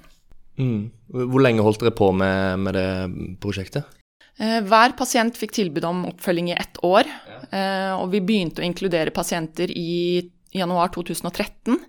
Mm. 0.60 0.92
Hvor 1.10 1.42
lenge 1.42 1.66
holdt 1.66 1.82
dere 1.82 1.96
på 1.98 2.12
med, 2.14 2.60
med 2.62 2.78
det 2.78 3.40
prosjektet? 3.42 3.90
Eh, 4.38 4.62
hver 4.62 4.94
pasient 4.96 5.36
fikk 5.40 5.58
tilbud 5.58 5.90
om 5.90 6.06
oppfølging 6.12 6.54
i 6.54 6.60
ett 6.60 6.78
år, 6.86 7.10
og 7.50 8.10
vi 8.12 8.20
begynte 8.22 8.62
å 8.62 8.68
inkludere 8.68 9.12
pasienter 9.16 9.72
i 9.74 10.22
januar 10.54 10.92
2013. 10.94 11.80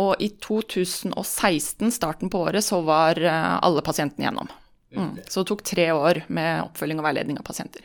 Og 0.00 0.20
i 0.20 0.28
2016, 0.42 1.92
starten 1.94 2.32
på 2.32 2.40
året, 2.48 2.64
så 2.64 2.82
var 2.84 3.20
alle 3.22 3.84
pasientene 3.86 4.26
gjennom. 4.26 4.50
Mm. 4.96 5.14
Så 5.28 5.42
det 5.42 5.50
tok 5.50 5.64
tre 5.66 5.90
år 5.92 6.22
med 6.32 6.64
oppfølging 6.64 7.00
og 7.00 7.08
veiledning 7.08 7.40
av 7.40 7.46
pasienter. 7.46 7.84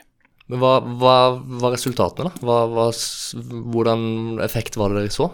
Men 0.52 0.60
Hva 0.60 0.74
var 1.00 1.72
resultatene, 1.74 2.32
da? 2.32 2.44
Hva, 2.44 2.60
hva, 2.72 2.90
hvordan 3.74 4.42
effekt 4.44 4.78
var 4.80 4.92
det 4.92 5.04
dere 5.04 5.16
så? 5.16 5.30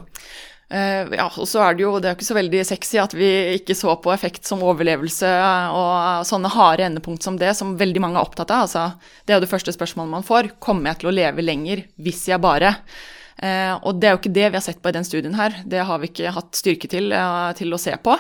Uh, 0.69 1.09
ja, 1.17 1.25
og 1.25 1.47
så 1.49 1.63
er 1.65 1.73
det 1.73 1.81
jo 1.81 1.95
det 1.97 2.11
er 2.11 2.17
ikke 2.17 2.27
så 2.27 2.35
veldig 2.37 2.59
sexy 2.67 2.99
at 3.01 3.15
vi 3.17 3.29
ikke 3.55 3.73
så 3.73 3.95
på 4.03 4.11
effekt 4.13 4.45
som 4.45 4.61
overlevelse 4.61 5.31
og 5.73 6.27
sånne 6.29 6.51
harde 6.53 6.85
endepunkt 6.85 7.25
som 7.25 7.39
det, 7.41 7.55
som 7.57 7.73
veldig 7.79 8.03
mange 8.05 8.19
er 8.21 8.27
opptatt 8.27 8.53
av. 8.53 8.67
Altså, 8.67 9.15
det 9.25 9.33
er 9.33 9.39
jo 9.39 9.47
det 9.47 9.53
første 9.53 9.73
spørsmålet 9.73 10.13
man 10.13 10.27
får. 10.27 10.51
Kommer 10.61 10.91
jeg 10.91 11.01
til 11.01 11.09
å 11.09 11.15
leve 11.15 11.45
lenger 11.45 11.81
hvis 11.97 12.27
jeg 12.29 12.43
bare 12.43 12.75
uh, 12.75 13.75
Og 13.81 13.97
det 13.97 14.11
er 14.11 14.13
jo 14.13 14.21
ikke 14.21 14.35
det 14.37 14.45
vi 14.45 14.59
har 14.59 14.67
sett 14.67 14.81
på 14.83 14.93
i 14.93 14.97
den 14.99 15.09
studien 15.09 15.39
her. 15.41 15.57
Det 15.65 15.81
har 15.89 16.03
vi 16.03 16.11
ikke 16.13 16.37
hatt 16.37 16.61
styrke 16.61 16.91
til, 16.91 17.09
uh, 17.17 17.49
til 17.57 17.73
å 17.73 17.81
se 17.81 17.97
på. 18.05 18.13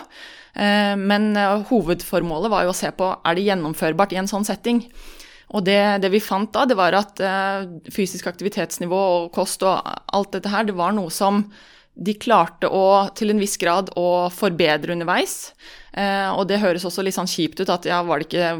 Eh, 0.59 0.95
men 0.99 1.31
eh, 1.39 1.63
hovedformålet 1.69 2.51
var 2.51 2.67
jo 2.67 2.73
å 2.73 2.77
se 2.77 2.91
på 2.95 3.13
er 3.15 3.37
det 3.37 3.47
gjennomførbart 3.47 4.13
i 4.15 4.19
en 4.21 4.29
sånn 4.29 4.47
setting. 4.47 4.83
Og 5.55 5.65
det, 5.65 5.79
det, 6.03 6.11
vi 6.13 6.21
fant 6.21 6.51
da, 6.53 6.67
det 6.69 6.77
var 6.77 6.93
at 6.93 7.17
uh, 7.25 7.63
fysisk 7.89 8.27
aktivitetsnivå 8.29 8.97
og 9.15 9.31
kost 9.33 9.63
og 9.65 9.81
alt 10.13 10.35
dette 10.35 10.51
her, 10.53 10.67
det 10.67 10.75
var 10.77 10.93
noe 10.93 11.09
som 11.09 11.41
de 11.99 12.13
klarte 12.21 12.69
å, 12.69 13.09
til 13.17 13.33
en 13.33 13.41
viss 13.41 13.57
grad 13.59 13.89
å 13.99 14.29
forbedre 14.29 14.93
underveis. 14.93 15.55
Eh, 15.91 16.29
og 16.31 16.45
det 16.51 16.61
høres 16.61 16.85
også 16.87 17.03
litt 17.03 17.17
sånn 17.17 17.29
kjipt 17.29 17.63
ut 17.63 17.73
at 17.73 17.87
ja, 17.89 17.99
var 18.05 18.21
det 18.21 18.29
ikke 18.29 18.51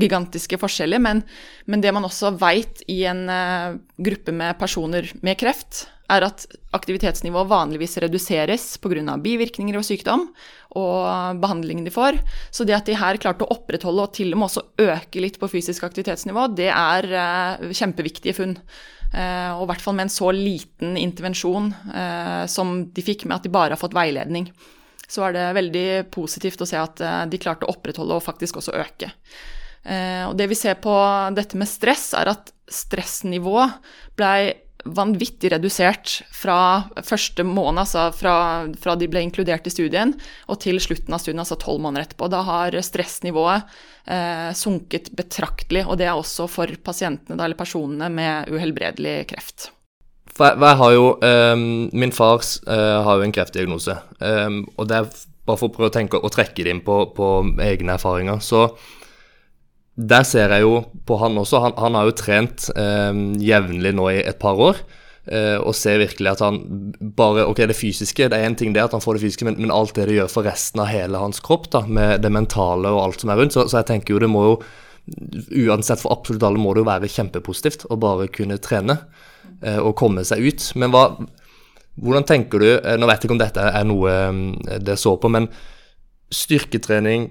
gigantiske 0.00 0.58
forskjeller, 0.60 1.00
men, 1.02 1.22
men 1.70 1.82
det 1.82 1.92
man 1.94 2.06
også 2.06 2.32
veit 2.40 2.82
i 2.90 3.04
en 3.08 3.24
uh, 3.30 3.78
gruppe 4.02 4.34
med 4.34 4.58
personer 4.58 5.10
med 5.22 5.38
kreft, 5.40 5.86
er 6.10 6.26
at 6.26 6.42
aktivitetsnivået 6.74 7.46
vanligvis 7.46 8.00
reduseres 8.02 8.64
pga. 8.82 9.14
bivirkninger 9.22 9.76
og 9.78 9.84
sykdom 9.86 10.24
og 10.74 11.38
behandlingen 11.38 11.84
de 11.86 11.92
får. 11.94 12.18
Så 12.50 12.66
det 12.66 12.74
at 12.74 12.86
de 12.86 12.98
her 12.98 13.16
klarte 13.22 13.46
å 13.46 13.54
opprettholde 13.54 14.02
og 14.02 14.12
til 14.18 14.34
og 14.34 14.40
med 14.40 14.48
også 14.48 14.66
øke 14.82 15.22
litt 15.22 15.38
på 15.38 15.48
fysisk 15.48 15.86
aktivitetsnivå, 15.86 16.48
det 16.58 16.72
er 16.72 17.10
uh, 17.14 17.70
kjempeviktige 17.70 18.34
funn. 18.34 18.58
Uh, 19.14 19.54
og 19.54 19.64
i 19.64 19.70
hvert 19.70 19.86
fall 19.86 19.94
med 19.94 20.08
en 20.08 20.12
så 20.18 20.34
liten 20.34 20.98
intervensjon 20.98 21.72
som 22.50 22.76
de 22.90 23.02
fikk 23.06 23.24
med 23.26 23.38
at 23.38 23.46
de 23.46 23.54
bare 23.54 23.74
har 23.74 23.80
fått 23.80 23.94
veiledning. 23.94 24.50
Så 25.10 25.24
er 25.26 25.34
det 25.34 25.46
veldig 25.58 25.86
positivt 26.14 26.62
å 26.62 26.68
se 26.68 26.78
at 26.78 27.02
de 27.30 27.40
klarte 27.42 27.66
å 27.66 27.72
opprettholde 27.74 28.14
og 28.14 28.22
faktisk 28.22 28.60
også 28.60 28.76
øke. 28.78 29.08
og 30.28 30.36
det 30.38 30.46
vi 30.46 30.54
ser 30.54 30.76
på 30.78 30.94
dette 31.34 31.58
med 31.58 31.66
stress, 31.66 32.12
er 32.14 32.30
at 32.30 32.52
stressnivået 32.70 33.80
blei 34.14 34.52
vanvittig 34.84 35.50
redusert 35.52 36.20
fra 36.34 36.88
første 37.04 37.44
måned, 37.46 37.82
altså 37.82 38.06
fra, 38.16 38.34
fra, 38.80 38.96
de 38.98 39.08
ble 39.10 39.22
inkludert 39.26 39.66
i 39.68 39.72
studien, 39.72 40.14
og 40.48 40.60
til 40.64 40.80
slutten 40.82 41.14
av 41.14 41.22
studien, 41.22 41.42
altså 41.42 41.58
tolv 41.60 41.82
måneder 41.84 42.08
etterpå. 42.08 42.30
Da 42.32 42.42
har 42.46 42.76
stressnivået 42.84 43.76
eh, 44.06 44.50
sunket 44.56 45.12
betraktelig, 45.18 45.84
og 45.86 46.00
det 46.00 46.08
er 46.08 46.16
også 46.16 46.48
for 46.50 46.72
pasientene, 46.84 47.40
eller 47.40 47.58
personene 47.58 48.10
med 48.12 48.50
uhelbredelig 48.52 49.18
kreft. 49.32 49.70
For 50.40 50.48
jeg, 50.48 50.60
jeg 50.64 50.78
har 50.80 50.94
jo, 50.96 51.08
um, 51.20 51.64
Min 51.92 52.14
far 52.16 52.40
uh, 52.40 53.02
har 53.04 53.18
jo 53.18 53.26
en 53.26 53.34
kreftdiagnose, 53.36 53.98
um, 54.24 54.62
og 54.80 54.88
det 54.88 54.96
er 54.96 55.10
bare 55.44 55.60
for 55.60 55.68
å 55.68 55.74
prøve 55.74 55.90
å 55.90 55.92
tenke 55.92 56.16
og 56.16 56.32
trekke 56.32 56.64
det 56.64 56.72
inn 56.72 56.80
på, 56.86 57.02
på 57.12 57.28
egne 57.60 57.98
erfaringer. 57.98 58.40
så 58.40 58.70
der 60.00 60.24
ser 60.24 60.52
jeg 60.54 60.62
jo 60.64 60.78
på 61.04 61.18
han 61.20 61.36
også. 61.36 61.58
Han, 61.60 61.74
han 61.76 61.96
har 61.98 62.06
jo 62.08 62.16
trent 62.16 62.70
um, 62.72 63.34
jevnlig 63.36 63.92
nå 63.92 64.06
i 64.14 64.22
et 64.22 64.38
par 64.40 64.56
år. 64.56 64.78
Uh, 65.28 65.60
og 65.60 65.74
ser 65.76 66.00
virkelig 66.00 66.30
at 66.30 66.40
han 66.40 66.56
bare 67.14 67.44
Ok, 67.44 67.60
det 67.68 67.76
fysiske, 67.76 68.30
det 68.32 68.38
er 68.38 68.48
én 68.48 68.56
ting 68.56 68.72
det 68.72 68.80
at 68.80 68.94
han 68.96 69.02
får 69.04 69.18
det 69.18 69.26
fysiske, 69.26 69.44
men, 69.44 69.58
men, 69.60 69.74
alt 69.74 69.92
det 69.98 70.06
det 70.08 70.16
gjør 70.16 70.30
for 70.32 70.48
resten 70.48 70.80
av 70.80 70.88
hele 70.88 71.20
hans 71.20 71.42
kropp, 71.44 71.68
da, 71.74 71.82
med 71.84 72.24
det 72.24 72.32
mentale 72.32 72.88
og 72.88 73.02
alt 73.02 73.20
som 73.20 73.34
er 73.34 73.42
rundt. 73.42 73.52
Så, 73.52 73.66
så 73.68 73.82
jeg 73.82 73.90
tenker 73.90 74.16
jo 74.16 74.22
det 74.24 74.32
må 74.32 74.46
jo 74.46 74.54
Uansett 75.10 76.02
for 76.02 76.14
absolutt 76.14 76.44
alle 76.46 76.60
må 76.60 76.72
det 76.74 76.84
jo 76.84 76.88
være 76.90 77.10
kjempepositivt 77.10 77.88
å 77.90 77.98
bare 78.00 78.28
kunne 78.30 78.60
trene 78.62 78.96
eh, 79.62 79.78
og 79.78 79.96
komme 79.98 80.22
seg 80.26 80.44
ut. 80.46 80.66
Men 80.78 80.92
hva, 80.94 81.04
hvordan 81.98 82.26
tenker 82.28 82.62
du 82.62 82.70
eh, 82.70 82.96
Nå 82.98 83.08
vet 83.08 83.20
jeg 83.20 83.28
ikke 83.28 83.36
om 83.36 83.42
dette 83.42 83.66
er 83.80 83.86
noe 83.88 84.14
eh, 84.14 84.78
det 84.82 84.98
så 85.00 85.16
på, 85.20 85.30
men 85.32 85.50
styrketrening 86.30 87.30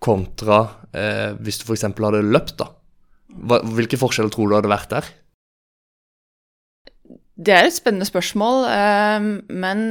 kontra 0.00 0.62
eh, 0.96 1.36
hvis 1.42 1.60
du 1.60 1.66
f.eks. 1.68 1.88
hadde 1.90 2.24
løpt, 2.24 2.56
da? 2.62 2.70
Hva, 3.28 3.60
hvilke 3.76 4.00
forskjeller 4.00 4.32
tror 4.32 4.48
du 4.48 4.56
hadde 4.56 4.72
vært 4.72 4.94
der? 4.94 5.10
Det 7.38 7.54
er 7.54 7.68
et 7.68 7.76
spennende 7.76 8.08
spørsmål, 8.08 8.64
men 9.62 9.82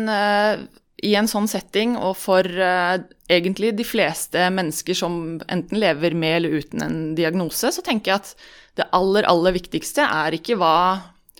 i 1.06 1.14
en 1.20 1.30
sånn 1.30 1.50
setting, 1.50 1.94
og 2.00 2.16
for 2.18 2.48
uh, 2.48 2.98
egentlig 3.30 3.76
de 3.78 3.86
fleste 3.86 4.48
mennesker 4.54 4.98
som 4.98 5.38
enten 5.46 5.78
lever 5.78 6.16
med 6.18 6.40
eller 6.40 6.58
uten 6.58 6.82
en 6.82 6.98
diagnose, 7.18 7.70
så 7.74 7.84
tenker 7.86 8.14
jeg 8.14 8.24
at 8.24 8.34
det 8.80 8.90
aller, 8.98 9.28
aller 9.30 9.54
viktigste 9.58 10.06
er 10.06 10.38
ikke 10.38 10.58
hva 10.58 10.78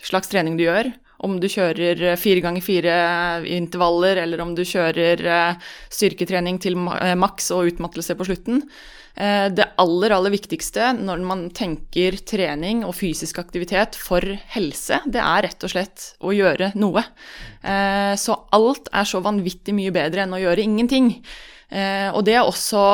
slags 0.04 0.30
trening 0.30 0.58
du 0.58 0.66
gjør, 0.66 0.92
om 1.26 1.38
du 1.42 1.48
kjører 1.50 2.14
fire 2.20 2.42
ganger 2.44 2.62
fire 2.62 2.94
intervaller, 3.50 4.20
eller 4.22 4.42
om 4.44 4.54
du 4.54 4.62
kjører 4.66 5.24
eh, 5.26 5.72
styrketrening 5.90 6.60
til 6.62 6.78
eh, 6.94 7.16
maks 7.18 7.50
og 7.54 7.72
utmattelse 7.72 8.14
på 8.18 8.28
slutten. 8.28 8.62
Eh, 9.18 9.46
det 9.50 9.66
aller, 9.82 10.14
aller 10.14 10.32
viktigste 10.34 10.92
når 10.98 11.24
man 11.26 11.44
tenker 11.56 12.20
trening 12.28 12.84
og 12.86 12.94
fysisk 12.98 13.40
aktivitet 13.42 13.98
for 13.98 14.22
helse, 14.54 15.00
det 15.10 15.22
er 15.22 15.46
rett 15.48 15.66
og 15.66 15.74
slett 15.74 16.12
å 16.22 16.34
gjøre 16.36 16.72
noe. 16.78 17.02
Så 18.18 18.34
alt 18.54 18.86
er 18.94 19.06
så 19.08 19.18
vanvittig 19.24 19.74
mye 19.74 19.92
bedre 19.92 20.22
enn 20.22 20.36
å 20.36 20.38
gjøre 20.40 20.62
ingenting. 20.62 21.08
Og 22.14 22.20
det 22.24 22.36
er 22.38 22.46
også 22.46 22.84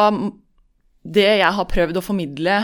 det 1.05 1.27
jeg 1.41 1.53
har 1.57 1.67
prøvd 1.69 1.99
å 2.01 2.03
formidle 2.05 2.55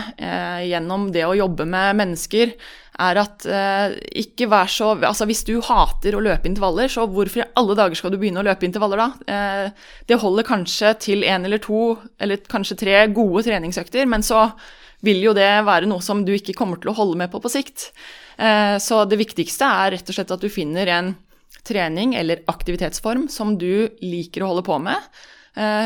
gjennom 0.65 1.11
det 1.13 1.27
å 1.27 1.35
jobbe 1.37 1.67
med 1.69 1.99
mennesker, 1.99 2.55
er 3.01 3.19
at 3.21 3.45
eh, 3.47 3.93
ikke 4.21 4.49
vær 4.51 4.69
så 4.69 4.91
Altså 4.97 5.25
hvis 5.29 5.43
du 5.47 5.55
hater 5.63 6.15
å 6.15 6.23
løpe 6.23 6.49
intervaller, 6.49 6.91
så 6.91 7.07
hvorfor 7.09 7.43
i 7.43 7.47
alle 7.59 7.77
dager 7.79 7.97
skal 7.97 8.13
du 8.13 8.19
begynne 8.21 8.43
å 8.43 8.45
løpe 8.45 8.67
intervaller 8.67 9.01
da? 9.01 9.07
Eh, 9.31 9.87
det 10.09 10.19
holder 10.21 10.47
kanskje 10.47 10.93
til 11.07 11.25
én 11.25 11.47
eller 11.47 11.61
to, 11.63 11.95
eller 12.21 12.43
kanskje 12.51 12.79
tre 12.83 13.05
gode 13.15 13.45
treningsøkter, 13.47 14.07
men 14.09 14.25
så 14.25 14.49
vil 15.05 15.21
jo 15.23 15.33
det 15.33 15.49
være 15.65 15.89
noe 15.89 16.03
som 16.05 16.21
du 16.25 16.33
ikke 16.35 16.55
kommer 16.57 16.81
til 16.81 16.91
å 16.91 16.97
holde 16.99 17.17
med 17.23 17.31
på 17.33 17.41
på 17.41 17.51
sikt. 17.51 17.89
Eh, 18.37 18.77
så 18.83 19.03
det 19.09 19.21
viktigste 19.21 19.65
er 19.65 19.95
rett 19.95 20.11
og 20.11 20.17
slett 20.17 20.35
at 20.35 20.43
du 20.43 20.51
finner 20.51 20.91
en 20.91 21.15
trening 21.67 22.15
eller 22.17 22.43
aktivitetsform 22.49 23.27
som 23.29 23.55
du 23.61 23.89
liker 24.01 24.43
å 24.43 24.51
holde 24.51 24.65
på 24.65 24.77
med 24.81 24.97
eh, 24.97 25.39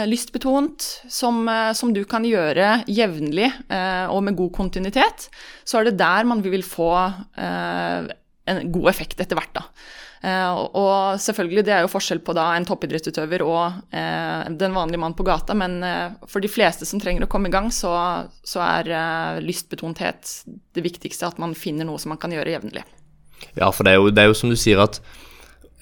lystbetont, 0.05 1.03
som, 1.09 1.47
eh, 1.49 1.73
som, 1.73 1.93
du 1.93 2.03
kan 2.05 2.25
gjøre 2.25 2.83
jevnlig 2.87 3.47
eh, 3.49 4.05
og 4.13 4.21
med 4.23 4.37
god 4.37 4.53
kontinuitet, 4.53 5.29
så 5.65 5.79
er 5.79 5.89
det 5.89 5.99
der 5.99 6.27
man 6.29 6.43
vil 6.45 6.63
få 6.65 6.91
eh, 7.01 8.11
en 8.45 8.71
god 8.71 8.89
effekt 8.93 9.21
etter 9.21 9.39
hvert. 9.39 9.55
da. 9.57 9.63
Og 10.25 11.19
selvfølgelig, 11.21 11.63
det 11.67 11.73
er 11.75 11.83
jo 11.83 11.89
forskjell 11.91 12.21
på 12.25 12.33
da 12.33 12.47
en 12.55 12.65
toppidrettsutøver 12.65 13.43
og 13.45 13.91
den 13.93 14.73
vanlige 14.73 14.97
mann 14.97 15.13
på 15.13 15.25
gata, 15.27 15.53
men 15.53 15.75
for 16.25 16.41
de 16.41 16.49
fleste 16.49 16.87
som 16.89 17.01
trenger 17.01 17.27
å 17.27 17.29
komme 17.29 17.51
i 17.51 17.53
gang, 17.53 17.67
så, 17.69 17.91
så 18.41 18.63
er 18.65 19.37
lystbetonthet 19.45 20.31
det 20.73 20.85
viktigste. 20.85 21.29
At 21.29 21.37
man 21.41 21.53
finner 21.53 21.85
noe 21.85 22.01
som 22.01 22.13
man 22.13 22.21
kan 22.21 22.33
gjøre 22.33 22.55
jevnlig. 22.55 22.81
Ja, 23.53 23.69
for 23.69 23.85
det 23.85 23.93
er, 23.93 24.01
jo, 24.01 24.09
det 24.09 24.23
er 24.23 24.31
jo 24.31 24.39
som 24.39 24.49
du 24.49 24.57
sier 24.57 24.81
at 24.81 24.97
Eh, 24.97 25.24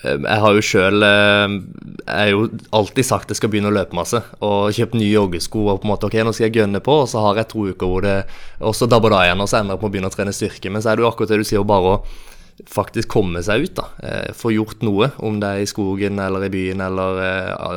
jeg 0.04 0.40
har 0.44 0.56
jo 0.58 0.64
sjøl 0.64 1.04
Jeg 1.04 2.12
har 2.12 2.32
jo 2.32 2.48
alltid 2.76 3.08
sagt 3.08 3.32
jeg 3.32 3.40
skal 3.40 3.52
begynne 3.54 3.72
å 3.72 3.76
løpe 3.76 3.96
masse. 3.96 4.20
Og 4.44 4.74
kjøpt 4.76 4.98
nye 5.00 5.14
joggesko 5.14 5.64
og 5.70 5.80
på 5.80 5.88
en 5.88 5.94
måte 5.94 6.10
ok, 6.10 6.18
nå 6.28 6.34
skal 6.36 6.50
jeg 6.50 6.58
gønne 6.60 6.84
på, 6.84 6.98
og 7.04 7.10
så 7.12 7.24
har 7.24 7.40
jeg 7.40 7.52
to 7.54 7.70
uker 7.72 7.90
hvor 7.90 8.06
det 8.06 8.18
Og 8.60 8.76
så 8.76 8.90
dabber 8.92 9.16
det 9.16 9.24
igjen, 9.30 9.44
og 9.44 9.50
så 9.50 9.62
ender 9.62 9.78
jeg 9.78 9.84
på 9.84 9.90
å 9.90 9.94
begynne 9.96 10.12
å 10.12 10.16
trene 10.16 10.36
styrke. 10.36 10.74
Men 10.74 10.84
så 10.84 10.92
er 10.92 11.00
det 11.00 11.06
jo 11.06 11.10
akkurat 11.12 11.34
det 11.34 11.42
du 11.42 11.48
sier, 11.48 11.66
bare 11.68 11.96
å 11.96 11.98
faktisk 12.70 13.10
komme 13.16 13.42
seg 13.46 13.66
ut. 13.66 13.76
da, 13.80 13.88
eh, 14.04 14.34
Få 14.38 14.52
gjort 14.54 14.84
noe, 14.86 15.12
om 15.24 15.40
det 15.42 15.50
er 15.50 15.64
i 15.64 15.70
skogen 15.70 16.20
eller 16.22 16.46
i 16.46 16.54
byen 16.54 16.84
eller 16.86 17.24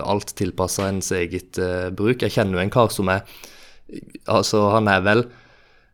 alt 0.03 0.35
tilpassa 0.37 0.91
ens 0.91 1.13
eget 1.17 1.63
bruk. 1.97 2.21
Jeg 2.21 2.35
kjenner 2.35 2.59
jo 2.59 2.65
en 2.67 2.75
kar 2.75 2.91
som 2.95 3.09
er 3.09 3.23
Altså, 4.27 4.65
han 4.75 4.89
er 4.91 5.01
vel 5.07 5.21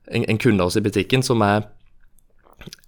en, 0.09 0.25
en 0.25 0.39
kunde 0.41 0.65
av 0.65 0.71
oss 0.71 0.79
i 0.81 0.85
butikken 0.85 1.21
som 1.25 1.43
er 1.45 1.67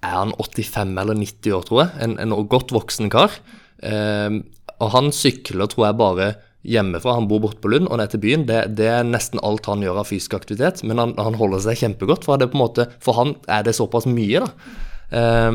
er 0.04 0.16
han 0.16 0.34
85 0.38 0.96
eller 1.00 1.18
90 1.20 1.56
år, 1.56 1.68
tror 1.68 1.82
jeg. 1.84 1.92
En, 2.06 2.16
en 2.22 2.34
godt 2.50 2.74
voksen 2.74 3.12
kar. 3.12 3.36
Eh, 3.84 4.40
og 4.80 4.90
han 4.94 5.12
sykler, 5.14 5.68
tror 5.70 5.88
jeg, 5.88 5.98
bare 6.00 6.32
hjemmefra, 6.64 7.18
han 7.18 7.28
bor 7.28 7.42
borte 7.44 7.60
på 7.60 7.70
Lund, 7.74 7.90
og 7.92 8.00
ned 8.00 8.12
til 8.12 8.22
byen, 8.22 8.46
det, 8.48 8.62
det, 8.78 8.88
er 8.88 9.04
nesten 9.04 9.42
alt 9.44 9.68
han 9.68 9.84
gjør 9.84 10.00
av 10.00 10.08
fysisk 10.08 10.36
aktivitet. 10.38 10.82
Men 10.88 11.02
han, 11.02 11.14
han 11.20 11.38
holder 11.40 11.62
seg 11.66 11.82
kjempegodt, 11.82 12.26
for, 12.26 12.40
måte, 12.56 12.88
for 13.04 13.20
han 13.20 13.36
er 13.52 13.66
det 13.66 13.76
såpass 13.76 14.08
mye, 14.10 14.44
da. 14.44 14.80
Eh, 15.14 15.50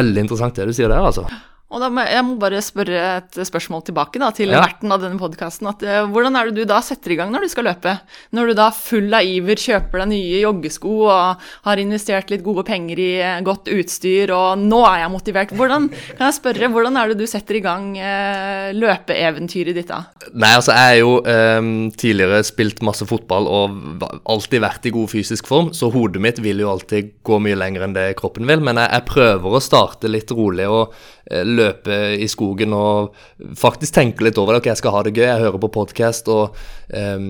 veldig 0.00 0.26
interessant 0.26 0.56
det 0.56 0.70
du 0.70 0.74
sier 0.76 0.92
der, 0.92 1.04
altså. 1.04 1.26
Og 1.70 1.78
da 1.78 1.86
må, 1.86 2.02
jeg 2.02 2.22
må 2.26 2.34
bare 2.40 2.58
spørre 2.66 3.00
et 3.20 3.36
spørsmål 3.46 3.84
tilbake 3.86 4.18
da, 4.18 4.32
til 4.34 4.50
ja. 4.50 4.58
verten 4.64 4.90
av 4.90 5.04
denne 5.04 5.20
podkasten. 5.20 5.68
Uh, 5.78 6.08
hvordan 6.10 6.34
er 6.34 6.48
det 6.48 6.64
du 6.64 6.66
da 6.66 6.80
setter 6.82 7.14
i 7.14 7.18
gang 7.20 7.30
når 7.30 7.46
du 7.46 7.52
skal 7.52 7.68
løpe? 7.68 7.92
Når 8.34 8.50
du 8.50 8.56
da 8.58 8.66
full 8.74 9.06
av 9.14 9.26
iver 9.26 9.60
kjøper 9.60 10.02
deg 10.02 10.10
nye 10.10 10.40
joggesko 10.42 10.94
og 11.06 11.44
har 11.68 11.82
investert 11.82 12.32
litt 12.34 12.42
gode 12.42 12.64
penger 12.66 12.98
i 12.98 13.10
uh, 13.22 13.36
godt 13.46 13.70
utstyr, 13.70 14.32
og 14.34 14.64
nå 14.64 14.80
er 14.88 15.04
jeg 15.04 15.12
motivert. 15.14 15.54
Hvordan, 15.60 15.86
kan 16.16 16.24
jeg 16.26 16.38
spørre, 16.40 16.72
hvordan 16.74 16.98
er 16.98 17.12
det 17.12 17.20
du 17.20 17.30
setter 17.30 17.60
i 17.60 17.62
gang 17.62 17.86
uh, 17.94 18.72
løpeeventyret 18.74 19.78
ditt 19.78 19.94
da? 19.94 20.00
Nei, 20.34 20.50
altså 20.56 20.74
jeg 20.74 20.90
har 20.90 20.98
jo 20.98 21.14
um, 21.22 21.70
tidligere 21.94 22.42
spilt 22.50 22.82
masse 22.86 23.06
fotball 23.06 23.46
og 23.46 24.02
alltid 24.26 24.66
vært 24.66 24.90
i 24.90 24.94
god 24.98 25.14
fysisk 25.14 25.46
form, 25.46 25.70
så 25.76 25.92
hodet 25.94 26.18
mitt 26.26 26.42
vil 26.42 26.66
jo 26.66 26.74
alltid 26.74 27.14
gå 27.22 27.38
mye 27.46 27.62
lenger 27.62 27.86
enn 27.86 27.94
det 27.94 28.10
kroppen 28.18 28.50
vil. 28.50 28.58
Men 28.58 28.82
jeg, 28.82 28.90
jeg 28.98 29.08
prøver 29.14 29.54
å 29.54 29.62
starte 29.62 30.10
litt 30.10 30.34
rolig. 30.34 30.66
og 30.66 30.98
Eh, 31.30 31.44
løpe 31.60 31.98
i 32.16 32.28
skogen 32.30 32.74
og 32.76 33.16
faktisk 33.58 33.94
tenke 33.96 34.26
litt 34.26 34.40
over 34.40 34.56
det. 34.56 34.62
Ok, 34.62 34.70
jeg 34.72 34.80
skal 34.82 34.96
ha 34.96 35.02
det 35.06 35.14
gøy, 35.16 35.26
jeg 35.28 35.44
hører 35.44 35.62
på 35.62 35.72
podkast 35.78 36.30
og 36.32 36.56
um, 36.90 37.28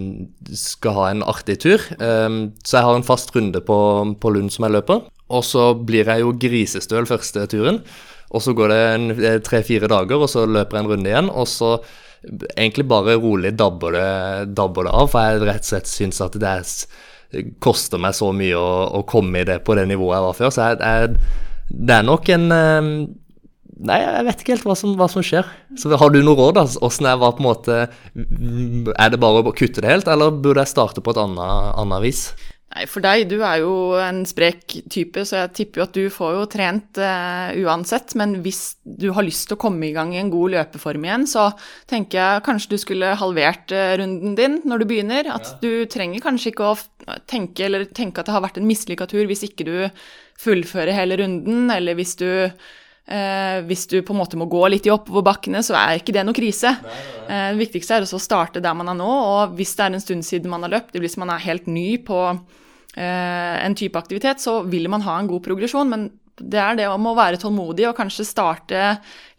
skal 0.57 0.97
ha 0.97 1.09
en 1.11 1.25
artig 1.27 1.61
tur. 1.67 1.85
Um, 1.99 2.43
så 2.65 2.79
jeg 2.79 2.89
har 2.89 3.01
en 3.01 3.07
fast 3.07 3.35
runde 3.37 3.63
på, 3.67 3.81
på 4.23 4.35
Lund 4.37 4.55
som 4.55 4.69
jeg 4.69 4.79
løper. 4.79 5.05
Og 5.31 5.45
så 5.47 5.73
blir 5.75 6.09
jeg 6.11 6.25
jo 6.25 6.35
grisestøl 6.43 7.09
første 7.11 7.45
turen. 7.51 7.83
Og 8.31 8.43
så 8.45 8.55
går 8.55 8.71
det 8.71 9.33
tre-fire 9.47 9.91
dager, 9.91 10.23
og 10.23 10.31
så 10.31 10.47
løper 10.47 10.79
jeg 10.79 10.85
en 10.85 10.91
runde 10.93 11.11
igjen. 11.11 11.31
Og 11.35 11.49
så 11.51 11.77
egentlig 12.57 12.87
bare 12.89 13.19
rolig 13.19 13.53
dabber 13.59 13.97
det, 13.97 14.55
dabber 14.55 14.87
det 14.87 14.95
av, 14.95 15.09
for 15.11 15.25
jeg 15.25 15.47
rett 15.49 15.65
og 15.65 15.71
slett 15.71 15.91
syns 15.91 16.21
at 16.25 16.37
det 16.41 16.51
er, 16.51 17.47
koster 17.63 18.03
meg 18.03 18.15
så 18.19 18.31
mye 18.35 18.59
å, 18.59 18.71
å, 19.01 19.03
komme 19.09 19.43
i 19.43 19.47
det 19.49 19.61
på 19.65 19.77
det 19.79 19.87
nivået 19.91 20.19
jeg 20.19 20.27
var 20.27 20.39
før. 20.39 20.55
Så 20.55 20.69
jeg, 20.69 20.81
jeg, 20.85 21.81
det 21.89 21.97
er 21.97 22.07
nok 22.07 22.31
en 22.35 22.47
Nei, 23.81 23.97
jeg 24.03 24.25
vet 24.27 24.43
ikke 24.43 24.55
helt 24.57 24.69
hva 24.69 24.77
som, 24.77 24.93
hva 24.99 25.09
som 25.09 25.25
skjer. 25.25 25.47
Så 25.81 25.89
Har 25.97 26.13
du 26.13 26.21
noe 26.21 26.37
råd? 26.37 26.61
Hvordan 26.77 27.09
er, 27.09 27.21
på 27.21 27.31
en 27.41 27.47
måte, 27.47 27.83
er 28.93 29.13
det 29.13 29.21
bare 29.23 29.41
å 29.41 29.57
kutte 29.57 29.81
det 29.81 29.89
helt, 29.89 30.11
eller 30.11 30.35
burde 30.37 30.67
jeg 30.67 30.75
starte 30.75 31.05
på 31.05 31.15
et 31.15 31.21
annet, 31.23 31.71
annet 31.81 32.05
vis? 32.05 32.27
Nei, 32.71 32.85
For 32.87 33.03
deg, 33.03 33.25
du 33.33 33.41
er 33.43 33.63
jo 33.65 33.73
en 33.99 34.21
sprek 34.29 34.77
type, 34.93 35.25
så 35.27 35.41
jeg 35.41 35.55
tipper 35.57 35.81
jo 35.81 35.87
at 35.89 35.97
du 35.97 36.05
får 36.13 36.37
jo 36.37 36.43
trent 36.53 37.01
uh, 37.03 37.51
uansett. 37.65 38.13
Men 38.21 38.37
hvis 38.45 38.61
du 38.85 39.09
har 39.17 39.27
lyst 39.27 39.49
til 39.49 39.57
å 39.57 39.63
komme 39.65 39.89
i 39.89 39.95
gang 39.97 40.13
i 40.15 40.21
en 40.21 40.31
god 40.31 40.55
løpeform 40.55 41.09
igjen, 41.09 41.27
så 41.31 41.49
tenker 41.91 42.21
jeg 42.21 42.45
kanskje 42.47 42.77
du 42.77 42.79
skulle 42.85 43.17
halvert 43.19 43.75
uh, 43.75 43.97
runden 43.99 44.37
din 44.39 44.61
når 44.69 44.85
du 44.85 44.91
begynner. 44.93 45.33
At 45.35 45.57
ja. 45.57 45.57
du 45.65 45.73
trenger 45.91 46.23
kanskje 46.23 46.53
ikke 46.53 46.69
å 46.69 46.77
tenke, 47.31 47.73
tenke 47.97 48.23
at 48.23 48.31
det 48.31 48.37
har 48.37 48.45
vært 48.45 48.61
en 48.61 48.69
mislykka 48.71 49.09
tur 49.11 49.27
hvis 49.27 49.49
ikke 49.49 49.67
du 49.67 49.75
fullfører 50.41 50.95
hele 50.95 51.19
runden, 51.25 51.67
eller 51.75 51.99
hvis 51.99 52.15
du 52.21 52.29
Eh, 53.11 53.59
hvis 53.67 53.89
du 53.91 53.97
på 54.07 54.15
en 54.15 54.21
måte 54.21 54.39
må 54.39 54.47
gå 54.51 54.63
litt 54.71 54.87
i 54.87 54.93
oppoverbakkene, 54.95 55.65
så 55.67 55.75
er 55.79 55.99
ikke 55.99 56.15
det 56.15 56.23
noe 56.27 56.37
krise. 56.37 56.77
Nei, 56.79 56.95
nei. 56.95 57.27
Eh, 57.27 57.49
det 57.57 57.63
viktigste 57.65 57.99
er 57.99 58.07
å 58.07 58.23
starte 58.23 58.63
der 58.63 58.77
man 58.79 58.93
er 58.93 58.99
nå, 59.01 59.11
og 59.11 59.59
hvis 59.59 59.75
det 59.75 59.87
er 59.87 59.97
en 59.97 60.05
stund 60.05 60.27
siden 60.27 60.53
man 60.53 60.67
har 60.67 60.77
løpt, 60.77 60.99
hvis 61.03 61.19
man 61.21 61.35
er 61.35 61.43
helt 61.43 61.67
ny 61.67 61.89
på 62.07 62.23
eh, 62.31 63.57
en 63.67 63.77
type 63.79 63.99
aktivitet, 63.99 64.43
så 64.43 64.61
vil 64.71 64.87
man 64.93 65.03
ha 65.09 65.19
en 65.19 65.31
god 65.31 65.43
progresjon. 65.49 65.91
men 65.91 66.11
det 66.41 66.61
er 66.61 66.77
det 66.79 66.87
om 66.89 67.09
å 67.11 67.17
være 67.17 67.37
tålmodig 67.41 67.85
og 67.89 67.97
kanskje 67.99 68.25
starte 68.25 68.95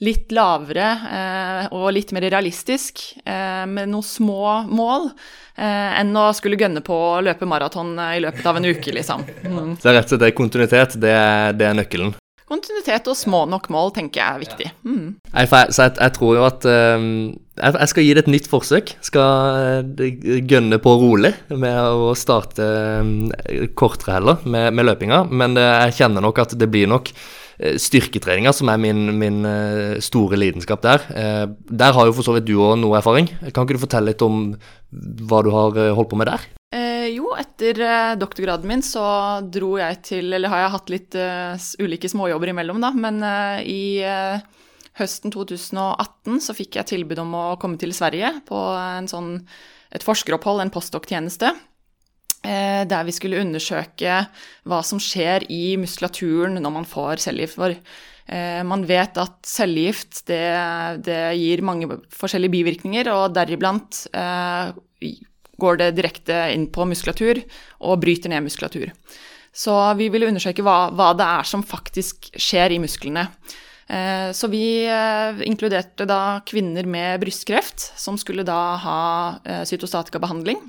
litt 0.06 0.30
lavere 0.36 0.90
eh, 1.10 1.64
og 1.74 1.92
litt 1.96 2.14
mer 2.14 2.28
realistisk 2.30 3.02
eh, 3.24 3.66
med 3.66 3.90
noen 3.90 4.06
små 4.06 4.62
mål, 4.70 5.10
eh, 5.56 6.00
enn 6.02 6.14
å 6.18 6.30
skulle 6.38 6.60
gønne 6.62 6.84
på 6.86 6.94
å 6.94 7.22
løpe 7.26 7.50
maraton 7.50 7.96
i 8.12 8.22
løpet 8.22 8.46
av 8.46 8.60
en 8.60 8.70
uke, 8.70 8.94
liksom. 8.94 9.26
Mm. 9.46 9.78
Så 9.82 9.94
rett 9.94 10.14
og 10.14 10.22
slett 10.22 10.38
kontinuitet, 10.38 11.00
det 11.02 11.16
er, 11.16 11.58
det 11.58 11.72
er 11.72 11.80
nøkkelen? 11.82 12.21
Kontinuitet 12.52 13.08
og 13.08 13.18
små 13.18 13.46
nok 13.50 13.70
mål 13.72 13.94
tenker 13.96 14.22
jeg 14.22 14.28
er 14.28 14.42
viktig. 14.44 14.70
Mm. 14.84 15.08
Jeg, 15.32 15.50
så 15.72 15.88
jeg, 15.88 15.96
jeg, 15.98 16.14
tror 16.18 16.38
jo 16.38 16.46
at 16.48 16.68
um, 16.68 17.06
jeg, 17.32 17.76
jeg, 17.78 17.92
skal 17.94 18.06
gi 18.06 18.16
det 18.16 18.24
et 18.26 18.32
nytt 18.36 18.50
forsøk. 18.52 18.96
Skal 19.08 19.84
uh, 19.86 20.42
gønne 20.50 20.82
på 20.84 20.96
rolig 21.02 21.34
med 21.50 21.78
å 21.80 22.16
starte 22.18 22.68
um, 23.02 23.14
kortere 23.78 24.18
heller 24.20 24.44
med, 24.44 24.72
med 24.76 24.90
løpinga. 24.90 25.24
Men 25.32 25.56
uh, 25.60 25.86
jeg 25.88 26.02
kjenner 26.02 26.26
nok 26.26 26.44
at 26.44 26.58
det 26.60 26.70
blir 26.72 26.92
nok 26.92 27.14
uh, 27.14 27.76
styrketreninga 27.82 28.54
som 28.58 28.72
er 28.74 28.82
min, 28.82 29.06
min 29.22 29.44
store 30.04 30.40
lidenskap 30.40 30.84
der. 30.84 31.06
Der 31.70 31.94
har 31.96 32.08
jo 32.08 32.16
for 32.18 32.28
så 32.28 32.36
vidt 32.36 32.50
du 32.50 32.58
òg 32.60 32.80
noe 32.82 32.98
erfaring. 33.00 33.30
Kan 33.52 33.64
ikke 33.64 33.78
du 33.78 33.86
fortelle 33.86 34.12
litt 34.12 34.26
om 34.26 34.50
hva 35.30 35.46
du 35.46 35.54
har 35.54 35.78
holdt 35.96 36.12
på 36.12 36.20
med 36.20 36.32
der? 36.32 36.50
Etter 37.62 37.78
eh, 37.86 38.16
doktorgraden 38.18 38.66
min 38.66 38.82
så 38.82 39.04
dro 39.46 39.76
jeg 39.78 40.00
til 40.08 40.34
Eller 40.34 40.50
har 40.50 40.64
jeg 40.64 40.74
hatt 40.74 40.88
litt 40.90 41.18
uh, 41.20 41.68
ulike 41.78 42.10
småjobber 42.10 42.50
imellom, 42.50 42.82
da. 42.82 42.90
Men 42.90 43.22
uh, 43.22 43.62
i 43.62 44.02
uh, 44.02 44.42
høsten 44.98 45.30
2018 45.30 46.42
så 46.42 46.56
fikk 46.58 46.80
jeg 46.80 46.90
tilbud 46.90 47.22
om 47.22 47.36
å 47.38 47.46
komme 47.62 47.78
til 47.78 47.94
Sverige 47.94 48.34
på 48.50 48.58
sånn, 49.12 49.36
et 49.94 50.02
forskeropphold, 50.02 50.64
en 50.64 50.74
postdoktjeneste, 50.74 51.54
Der 52.42 53.06
vi 53.06 53.14
skulle 53.14 53.40
undersøke 53.44 54.24
hva 54.66 54.80
som 54.82 55.00
skjer 55.00 55.46
i 55.54 55.78
muskulaturen 55.78 56.58
når 56.58 56.74
man 56.74 56.88
får 56.90 57.22
cellegift. 57.22 57.60
For 57.62 57.78
man 58.66 58.86
vet 58.90 59.18
at 59.22 59.38
cellegift 59.46 60.24
det, 60.28 60.44
det, 61.06 61.20
gir 61.38 61.62
mange 61.62 62.02
forskjellige 62.10 62.56
bivirkninger, 62.58 63.12
og 63.14 63.36
deriblant 63.38 64.08
går 65.62 65.82
det 65.82 65.92
direkte 66.00 66.44
inn 66.56 66.68
på 66.74 66.88
muskulatur 66.90 67.42
og 67.80 68.02
bryter 68.02 68.34
ned 68.34 68.48
muskulatur. 68.48 68.90
Så 69.52 69.76
vi 70.00 70.08
ville 70.12 70.30
undersøke 70.32 70.64
hva, 70.64 70.90
hva 70.96 71.12
det 71.18 71.28
er 71.28 71.48
som 71.48 71.64
faktisk 71.68 72.32
skjer 72.40 72.76
i 72.76 72.80
musklene. 72.82 73.28
Eh, 73.92 74.32
så 74.32 74.48
vi 74.48 74.86
eh, 74.88 75.42
inkluderte 75.48 76.08
da 76.08 76.40
kvinner 76.48 76.88
med 76.88 77.20
brystkreft, 77.24 77.92
som 78.00 78.20
skulle 78.20 78.48
da 78.48 78.62
ha 78.80 79.02
eh, 79.44 79.66
cytostatikabehandling. 79.68 80.62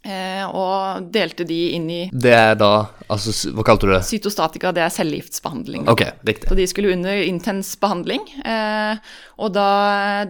Eh, 0.00 0.44
og 0.48 1.10
delte 1.12 1.44
de 1.44 1.58
inn 1.76 1.88
i 1.92 1.98
Det 2.08 2.30
er 2.32 2.54
da 2.56 2.86
altså, 3.12 3.34
Hva 3.52 3.66
kalte 3.68 3.84
du 3.84 3.90
det? 3.92 3.98
Cytostatika, 4.08 4.70
det 4.72 4.80
er 4.86 4.94
cellegiftsbehandling. 4.94 5.84
Ok, 5.92 6.06
riktig. 6.24 6.48
Så 6.48 6.56
de 6.56 6.66
skulle 6.70 6.94
under 6.94 7.20
intens 7.20 7.74
behandling. 7.80 8.24
Eh, 8.40 8.96
og 9.36 9.52
da, 9.52 9.68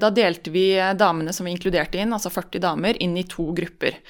da, 0.00 0.10
delte 0.14 0.50
vi 0.50 0.72
damene 0.98 1.34
som 1.36 1.46
vi 1.46 1.54
inkluderte 1.54 2.02
inn, 2.02 2.16
altså 2.16 2.32
40 2.34 2.64
damer, 2.66 2.98
inn 2.98 3.14
i 3.20 3.26
to 3.30 3.46
grupper. 3.54 4.00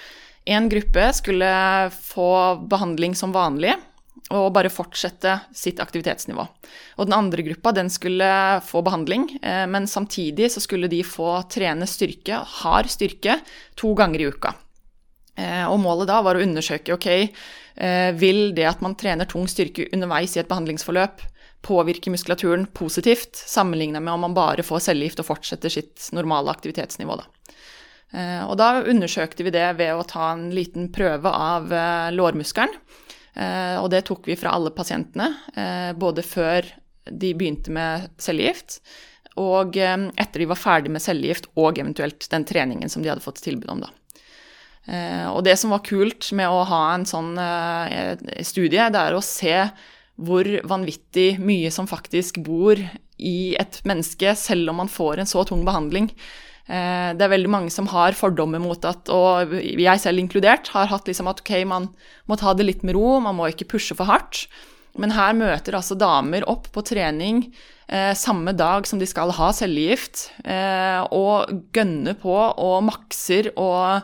En 0.49 0.71
gruppe 0.73 1.11
skulle 1.19 1.53
få 1.93 2.33
behandling 2.71 3.13
som 3.19 3.37
vanlig 3.37 3.77
og 4.31 4.53
bare 4.55 4.71
fortsette 4.71 5.35
sitt 5.57 5.81
aktivitetsnivå. 5.83 6.45
Og 7.01 7.09
den 7.09 7.17
andre 7.17 7.45
gruppa 7.45 7.73
den 7.75 7.91
skulle 7.93 8.31
få 8.65 8.81
behandling, 8.87 9.27
eh, 9.43 9.67
men 9.67 9.91
samtidig 9.91 10.53
så 10.55 10.63
skulle 10.63 10.89
de 10.89 11.03
få 11.05 11.43
trene 11.51 11.89
styrke, 11.89 12.41
hard 12.63 12.91
styrke, 12.93 13.41
to 13.75 13.93
ganger 13.99 14.25
i 14.25 14.29
uka. 14.31 14.55
Eh, 15.39 15.67
og 15.71 15.81
målet 15.83 16.09
da 16.11 16.21
var 16.25 16.37
å 16.37 16.45
undersøke 16.45 16.95
ok, 16.97 17.09
eh, 17.11 18.11
vil 18.19 18.51
det 18.57 18.67
at 18.69 18.83
man 18.85 18.97
trener 18.99 19.29
tung 19.31 19.47
styrke 19.51 19.89
underveis 19.95 20.37
i 20.37 20.43
et 20.43 20.51
behandlingsforløp, 20.51 21.23
påvirke 21.67 22.13
muskulaturen 22.13 22.67
positivt, 22.73 23.37
sammenlignet 23.37 24.03
med 24.03 24.15
om 24.15 24.25
man 24.29 24.37
bare 24.37 24.65
får 24.65 24.87
cellegift 24.89 25.21
og 25.21 25.29
fortsetter 25.29 25.73
sitt 25.73 26.09
normale 26.17 26.53
aktivitetsnivå. 26.53 27.19
Da. 27.21 27.55
Eh, 28.11 28.43
og 28.47 28.57
da 28.61 28.73
undersøkte 28.81 29.47
vi 29.47 29.55
det 29.55 29.69
ved 29.79 29.95
å 29.95 30.09
ta 30.09 30.33
en 30.35 30.49
liten 30.55 30.91
prøve 30.93 31.31
av 31.31 31.71
lårmuskelen. 32.17 32.75
Og 33.81 33.87
det 33.93 34.01
tok 34.09 34.27
vi 34.27 34.35
fra 34.37 34.51
alle 34.53 34.73
pasientene, 34.75 35.29
både 35.97 36.25
før 36.27 36.67
de 37.07 37.31
begynte 37.39 37.71
med 37.73 38.09
cellegift, 38.21 38.81
og 39.39 39.79
etter 39.79 40.43
de 40.43 40.49
var 40.51 40.59
ferdig 40.59 40.91
med 40.93 41.01
cellegift 41.01 41.47
og 41.55 41.79
eventuelt 41.79 42.27
den 42.35 42.45
treningen 42.45 42.91
som 42.91 43.07
de 43.07 43.09
hadde 43.09 43.25
fått 43.25 43.41
tilbud 43.47 43.71
om. 43.71 43.87
da. 43.87 43.95
Eh, 44.89 45.27
og 45.29 45.43
det 45.45 45.57
som 45.61 45.75
var 45.75 45.85
kult 45.87 46.31
med 46.37 46.49
å 46.49 46.65
ha 46.69 46.83
en 46.95 47.07
sånn 47.09 47.35
eh, 47.41 48.15
studie, 48.47 48.89
det 48.91 49.01
er 49.01 49.17
å 49.17 49.25
se 49.25 49.57
hvor 50.21 50.49
vanvittig 50.69 51.39
mye 51.41 51.71
som 51.73 51.89
faktisk 51.89 52.43
bor 52.45 52.81
i 53.21 53.55
et 53.61 53.81
menneske, 53.89 54.35
selv 54.37 54.73
om 54.73 54.81
man 54.83 54.93
får 54.93 55.21
en 55.21 55.29
så 55.29 55.45
tung 55.49 55.65
behandling. 55.69 56.11
Eh, 56.71 57.13
det 57.17 57.25
er 57.25 57.33
veldig 57.33 57.51
mange 57.53 57.73
som 57.75 57.89
har 57.91 58.17
fordommer 58.17 58.63
mot 58.63 58.85
at, 58.89 59.11
og 59.13 59.55
jeg 59.59 60.03
selv 60.03 60.23
inkludert, 60.23 60.71
har 60.75 60.91
hatt 60.93 61.09
liksom 61.09 61.31
at 61.31 61.43
ok, 61.43 61.55
man 61.69 61.91
må 62.31 62.39
ta 62.41 62.55
det 62.57 62.69
litt 62.69 62.85
med 62.87 62.97
ro, 62.99 63.19
man 63.25 63.39
må 63.39 63.51
ikke 63.51 63.69
pushe 63.75 63.97
for 63.99 64.11
hardt. 64.11 64.47
Men 64.99 65.15
her 65.15 65.37
møter 65.39 65.77
altså 65.79 65.95
damer 65.99 66.45
opp 66.51 66.67
på 66.75 66.83
trening 66.83 67.45
eh, 67.87 68.11
samme 68.19 68.55
dag 68.59 68.89
som 68.89 68.99
de 69.01 69.07
skal 69.09 69.33
ha 69.37 69.51
cellegift, 69.55 70.29
eh, 70.45 71.01
og 71.15 71.71
gønner 71.75 72.19
på 72.19 72.35
og 72.35 72.83
makser 72.89 73.53
og 73.55 74.03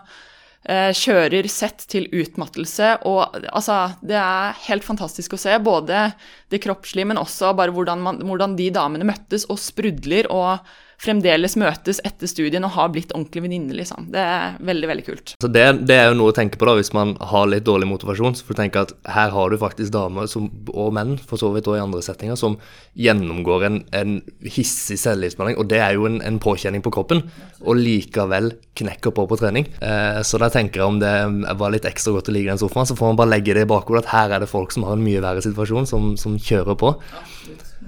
kjører 0.66 1.46
sett 1.52 1.84
til 1.90 2.08
utmattelse. 2.10 2.96
Og 3.06 3.36
altså, 3.52 3.76
det 4.02 4.18
er 4.18 4.56
helt 4.66 4.86
fantastisk 4.86 5.36
å 5.36 5.40
se. 5.40 5.54
Både 5.62 6.08
det 6.52 6.62
kroppslige, 6.64 7.06
men 7.12 7.20
også 7.20 7.52
bare 7.58 7.74
hvordan, 7.74 8.02
man, 8.02 8.18
hvordan 8.26 8.56
de 8.58 8.72
damene 8.74 9.06
møttes 9.06 9.46
og 9.52 9.60
sprudler 9.62 10.26
og 10.32 10.66
fremdeles 11.02 11.56
møtes 11.60 12.00
etter 12.06 12.30
studien 12.30 12.64
og 12.66 12.74
har 12.76 12.90
blitt 12.94 13.12
ordentlig 13.14 13.44
venninner, 13.44 13.76
liksom. 13.76 14.08
Det 14.12 14.22
er 14.22 14.56
veldig, 14.64 14.88
veldig 14.90 15.04
kult. 15.06 15.34
Så 15.42 15.50
det, 15.52 15.64
det, 15.88 15.96
er 15.96 16.10
jo 16.10 16.18
noe 16.20 16.32
å 16.32 16.36
tenke 16.36 16.58
på 16.60 16.68
da, 16.68 16.76
hvis 16.78 16.92
man 16.96 17.14
har 17.32 17.48
litt 17.50 17.66
dårlig 17.68 17.88
motivasjon. 17.90 18.36
Så 18.38 18.46
får 18.46 18.56
du 18.56 18.60
tenke 18.62 18.84
at 18.86 18.94
her 19.12 19.34
har 19.34 19.52
du 19.52 19.58
faktisk 19.60 19.92
damer, 19.94 20.28
som, 20.30 20.48
og 20.72 20.94
menn 20.96 21.16
for 21.20 21.40
så 21.40 21.52
vidt 21.54 21.68
og 21.70 21.78
i 21.78 21.82
andre 21.84 22.02
settinger, 22.04 22.38
som 22.40 22.58
gjennomgår 22.96 23.68
en, 23.68 23.80
en 23.96 24.18
hissig 24.42 24.98
cellegiftbehandling. 25.02 25.60
Og 25.60 25.70
det 25.70 25.82
er 25.84 25.96
jo 25.98 26.08
en, 26.08 26.20
en, 26.24 26.40
påkjenning 26.46 26.84
på 26.84 26.92
kroppen, 26.94 27.24
og 27.62 27.80
likevel 27.80 28.52
knekker 28.76 29.14
på 29.16 29.26
på 29.28 29.40
trening. 29.40 29.68
Eh, 29.84 30.20
så 30.26 30.40
da 30.40 30.50
tenker 30.52 30.82
jeg 30.82 30.90
om 30.90 31.00
det 31.02 31.14
var 31.60 31.72
litt 31.74 31.88
ekstra 31.88 32.14
godt 32.16 32.30
å 32.30 32.36
ligge 32.36 32.50
i 32.50 32.54
den 32.54 32.60
sofaen, 32.60 32.88
så 32.88 32.96
får 32.98 33.12
man 33.12 33.20
bare 33.20 33.34
legge 33.36 33.56
det 33.56 33.64
i 33.66 33.70
bakhodet 33.70 34.04
at 34.04 34.12
her 34.12 34.36
er 34.36 34.44
det 34.44 34.52
folk 34.52 34.74
som 34.74 34.86
har 34.86 34.96
en 34.96 35.04
mye 35.04 35.24
verre 35.24 35.44
situasjon, 35.44 35.88
som, 35.88 36.14
som 36.20 36.36
kjører 36.40 36.78
på. 36.78 36.92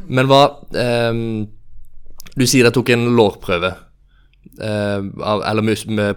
Men 0.09 0.29
hva 0.31 0.43
eh, 0.77 1.23
Du 2.39 2.47
sier 2.47 2.69
jeg 2.69 2.77
tok 2.77 2.93
en 2.95 3.09
lårprøve. 3.19 3.73
Eh, 4.59 5.01
eller 5.51 5.65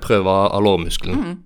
prøve 0.02 0.36
av 0.44 0.62
lårmuskelen. 0.64 1.18
Mm. 1.18 1.40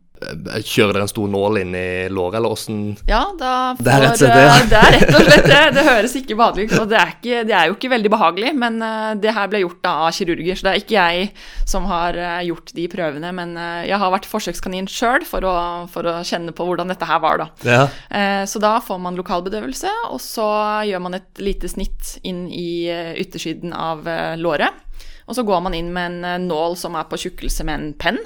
Kjører 0.65 0.95
dere 0.95 1.05
en 1.05 1.11
stor 1.11 1.29
nål 1.31 1.59
inn 1.61 1.75
i 1.77 1.89
låret, 2.13 2.38
eller 2.39 2.55
åssen 2.55 2.79
Ja, 3.09 3.23
da 3.39 3.51
får, 3.77 3.83
det, 3.85 3.93
er 3.93 4.03
rett 4.05 4.13
og 4.13 4.19
slett 4.19 4.35
det, 4.35 4.45
ja. 4.45 4.55
det 4.71 4.79
er 4.79 4.95
rett 4.95 5.11
og 5.11 5.27
slett 5.29 5.49
det. 5.49 5.61
Det 5.75 5.85
høres 5.88 6.15
ikke 6.19 6.38
behagelig 6.39 6.67
ut, 6.67 6.75
og 6.81 6.91
det 6.91 6.99
er, 6.99 7.13
ikke, 7.15 7.41
det 7.49 7.55
er, 7.55 7.69
jo 7.69 7.77
ikke 7.77 7.91
veldig 7.95 8.11
behagelig, 8.13 8.53
men 8.61 8.79
uh, 8.83 9.11
det 9.21 9.33
her 9.35 9.51
ble 9.51 9.63
gjort 9.63 9.81
da, 9.85 9.95
av 10.05 10.15
kirurger, 10.17 10.59
så 10.59 10.67
det 10.67 10.73
er 10.73 10.83
ikke 10.83 10.97
jeg 10.97 11.27
som 11.75 11.89
har 11.89 12.19
uh, 12.19 12.39
gjort 12.47 12.73
de 12.77 12.88
prøvene, 12.91 13.33
men 13.35 13.57
jeg 13.88 13.99
har 14.01 14.13
vært 14.13 14.29
forsøkskanin 14.29 14.88
sjøl 14.91 15.25
for, 15.27 15.45
for, 15.91 16.07
å 16.09 16.23
kjenne 16.27 16.53
på 16.55 16.67
hvordan 16.67 16.91
dette 16.91 17.07
her 17.07 17.21
var, 17.23 17.41
da. 17.41 17.47
Ja. 17.65 18.45
så 18.47 18.59
da 18.61 18.75
får 18.83 18.99
man 19.01 19.17
lokalbedøvelse, 19.19 19.91
og 20.11 20.19
så 20.23 20.47
gjør 20.88 21.03
man 21.05 21.17
et 21.17 21.41
lite 21.41 21.69
snitt 21.71 22.15
inn 22.27 22.45
i 22.51 22.88
yttersiden 23.21 23.73
av 23.75 24.05
låret. 24.39 24.81
Og 25.25 25.38
så 25.38 25.45
går 25.45 25.63
man 25.65 25.73
inn 25.77 25.91
med 25.93 26.19
en 26.25 26.47
nål 26.49 26.77
som 26.79 26.97
er 26.97 27.07
på 27.09 27.19
tjukkelse 27.25 27.65
med 27.67 27.79
en 27.79 27.93
penn 27.99 28.19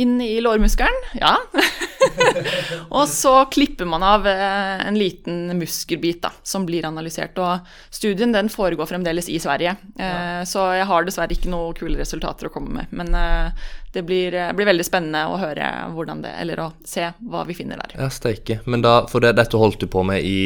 inn 0.00 0.20
i 0.24 0.40
lårmuskelen. 0.40 1.02
Ja. 1.20 1.36
og 2.88 3.08
så 3.08 3.32
klipper 3.52 3.88
man 3.88 4.04
av 4.06 4.26
eh, 4.26 4.86
en 4.86 4.98
liten 4.98 5.58
muskelbit 5.58 6.22
da, 6.24 6.32
som 6.42 6.64
blir 6.68 6.86
analysert. 6.88 7.38
Og 7.38 7.66
studien 7.92 8.32
den 8.32 8.48
foregår 8.52 8.88
fremdeles 8.90 9.28
i 9.28 9.38
Sverige, 9.42 9.76
eh, 9.98 10.06
ja. 10.06 10.46
så 10.48 10.70
jeg 10.78 10.88
har 10.88 11.06
dessverre 11.06 11.36
ikke 11.36 11.52
noen 11.52 11.76
kule 11.76 12.00
resultater 12.00 12.48
å 12.48 12.54
komme 12.54 12.80
med. 12.80 12.96
Men 12.96 13.14
eh, 13.16 13.68
det 13.92 14.04
blir, 14.06 14.36
blir, 14.56 14.70
veldig 14.70 14.86
spennende 14.86 15.26
å 15.28 15.38
høre 15.40 15.68
hvordan 15.94 16.24
det, 16.24 16.34
eller 16.40 16.64
å 16.64 16.72
se 16.86 17.10
hva 17.30 17.44
vi 17.48 17.58
finner 17.58 17.80
der. 17.82 17.98
Ja, 17.98 18.10
steike. 18.14 18.60
Men 18.70 18.86
da, 18.86 19.02
for 19.10 19.24
det, 19.24 19.34
dette 19.40 19.60
holdt 19.60 19.82
du 19.82 19.90
på 19.90 20.04
med 20.06 20.24
i 20.24 20.40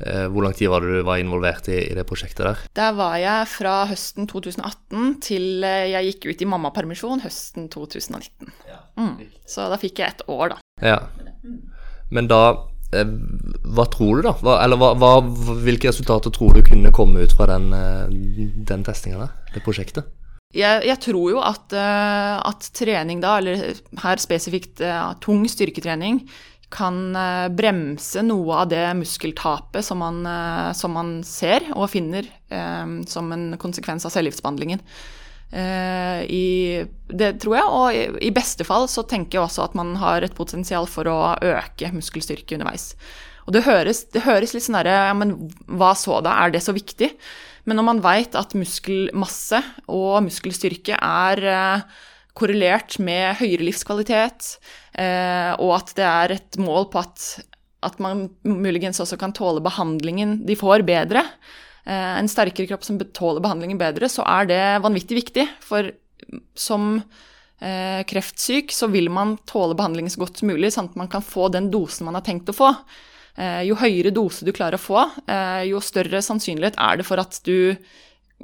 hvor 0.00 0.42
lang 0.42 0.54
tid 0.56 0.70
var 0.72 0.82
det 0.82 0.96
du 0.96 1.04
var 1.06 1.20
involvert 1.20 1.68
i, 1.70 1.76
i, 1.84 1.94
det 1.94 2.06
prosjektet 2.08 2.42
der? 2.46 2.64
Der 2.74 2.94
var 2.96 3.14
jeg 3.20 3.48
fra 3.52 3.74
høsten 3.90 4.26
2018 4.30 5.14
til 5.22 5.66
eh, 5.66 5.92
jeg 5.92 6.10
gikk 6.10 6.26
ut 6.30 6.42
i 6.42 6.48
mammapermisjon 6.48 7.22
høsten 7.22 7.68
2019. 7.72 8.50
Mm. 8.98 9.14
Så 9.48 9.68
da 9.70 9.78
fikk 9.80 10.02
jeg 10.02 10.16
et 10.16 10.24
år, 10.32 10.54
da. 10.54 10.60
Ja. 10.82 10.98
Men 12.12 12.28
da 12.28 12.40
eh, 12.96 13.12
Hva 13.62 13.86
tror 13.92 14.18
du, 14.18 14.24
da? 14.26 14.34
Hva, 14.40 14.56
eller 14.64 14.80
hva, 14.80 14.92
hva, 14.98 15.12
hvilke 15.62 15.92
resultater 15.92 16.34
tror 16.34 16.56
du 16.56 16.64
kunne 16.66 16.94
komme 16.94 17.22
ut 17.22 17.36
fra 17.36 17.50
den, 17.52 17.70
den 18.66 18.84
testinga 18.88 19.22
der? 19.26 19.38
Det 19.54 19.64
prosjektet? 19.66 20.10
Jeg, 20.52 20.82
jeg, 20.84 20.98
tror 21.00 21.30
jo 21.32 21.38
at, 21.40 21.72
at, 21.72 22.66
trening 22.76 23.22
da, 23.22 23.38
eller 23.40 23.78
her 24.02 24.20
spesifikt 24.20 24.82
tung 25.24 25.46
styrketrening, 25.48 26.18
kan 26.72 27.16
eh, 27.16 27.48
bremse 27.52 28.22
noe 28.24 28.62
av 28.62 28.70
det 28.72 28.84
muskeltapet 28.98 29.84
som 29.86 30.00
man, 30.02 30.22
eh, 30.26 30.70
som 30.76 30.94
man 30.96 31.18
ser 31.26 31.68
og 31.76 31.90
finner 31.92 32.28
eh, 32.52 32.94
som 33.08 33.32
en 33.34 33.50
konsekvens 33.60 34.08
av 34.08 34.14
cellegiftbehandlingen. 34.14 34.82
Eh, 35.52 36.22
I, 36.32 36.46
det 37.12 37.34
tror 37.42 37.58
jeg, 37.58 37.66
og 37.68 37.96
i, 37.96 38.04
i, 38.28 38.32
beste 38.32 38.64
fall 38.64 38.86
så 38.88 39.04
tenker 39.04 39.36
jeg 39.36 39.44
også 39.44 39.66
at 39.66 39.76
man 39.76 39.98
har 40.00 40.24
et 40.24 40.36
potensial 40.36 40.88
for 40.88 41.08
å 41.12 41.34
øke 41.36 41.92
muskelstyrke 41.92 42.56
underveis. 42.56 42.94
Og 43.44 43.56
det 43.56 43.66
høres, 43.66 44.06
det 44.14 44.24
høres 44.24 44.54
litt 44.54 44.64
sånn 44.64 44.78
derre 44.78 44.94
Ja, 45.10 45.16
men 45.18 45.34
hva 45.66 45.92
så 45.98 46.20
da? 46.24 46.38
Er 46.44 46.54
det 46.54 46.62
så 46.64 46.72
viktig? 46.72 47.10
Men 47.68 47.78
når 47.78 47.86
man 47.86 48.00
veit 48.02 48.38
at 48.38 48.56
muskelmasse 48.58 49.60
og 49.92 50.22
muskelstyrke 50.24 50.96
er 50.96 51.44
eh, 51.52 51.84
korrelert 52.38 52.96
med 53.02 53.36
høyere 53.40 53.66
livskvalitet, 53.66 54.54
eh, 54.98 55.52
og 55.60 55.74
at 55.76 55.92
det 55.98 56.06
er 56.08 56.36
et 56.38 56.60
mål 56.60 56.88
på 56.92 57.02
at, 57.02 57.26
at, 57.84 57.98
man 58.02 58.28
muligens 58.46 59.02
også 59.04 59.18
kan 59.20 59.34
tåle 59.36 59.62
behandlingen 59.64 60.40
de 60.48 60.56
får, 60.58 60.86
bedre. 60.88 61.26
Eh, 61.84 62.14
en 62.16 62.30
sterkere 62.30 62.70
kropp 62.70 62.86
som 62.88 63.00
tåler 63.12 63.44
behandlingen 63.44 63.80
bedre, 63.80 64.08
så 64.08 64.24
er 64.24 64.48
det 64.48 64.62
vanvittig 64.84 65.20
viktig. 65.20 65.46
For 65.64 65.92
som 66.56 66.94
eh, 67.60 68.00
kreftsyk 68.08 68.72
så 68.72 68.88
vil 68.92 69.12
man 69.12 69.36
tåle 69.48 69.76
behandlingen 69.76 70.12
så 70.12 70.24
godt 70.24 70.40
som 70.40 70.52
mulig, 70.52 70.72
sånn 70.72 70.92
at 70.92 71.00
man 71.04 71.12
kan 71.12 71.24
få 71.24 71.50
den 71.52 71.68
dosen 71.74 72.08
man 72.08 72.16
har 72.18 72.26
tenkt 72.26 72.52
å 72.52 72.56
få. 72.56 72.74
Jo 73.64 73.78
høyere 73.80 74.10
dose 74.12 74.44
du 74.44 74.50
klarer 74.52 74.76
å 74.76 74.82
få, 74.82 75.06
jo 75.64 75.78
større 75.80 76.18
sannsynlighet 76.20 76.74
er 76.76 76.98
det 77.00 77.06
for 77.08 77.16
at 77.16 77.38
du 77.48 77.72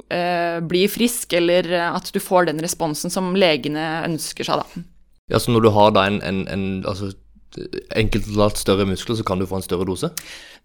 eh, 0.07 0.59
blir 0.65 0.91
frisk, 0.91 1.33
eller 1.37 1.67
at 1.89 2.11
du 2.13 2.19
får 2.23 2.49
den 2.49 2.61
responsen 2.63 3.11
som 3.13 3.33
legene 3.37 4.05
ønsker 4.07 4.47
seg, 4.47 4.63
da. 4.63 4.85
Ja, 5.29 5.39
Så 5.39 5.53
når 5.53 5.67
du 5.67 5.73
har 5.75 5.91
da 5.93 6.07
en, 6.09 6.21
en, 6.25 6.45
en 6.49 6.69
altså 6.89 7.11
enkelt 7.97 8.27
totalt 8.29 8.61
større 8.61 8.85
muskler, 8.89 9.17
så 9.17 9.25
kan 9.25 9.39
du 9.39 9.47
få 9.49 9.59
en 9.59 9.65
større 9.65 9.87
dose? 9.87 10.11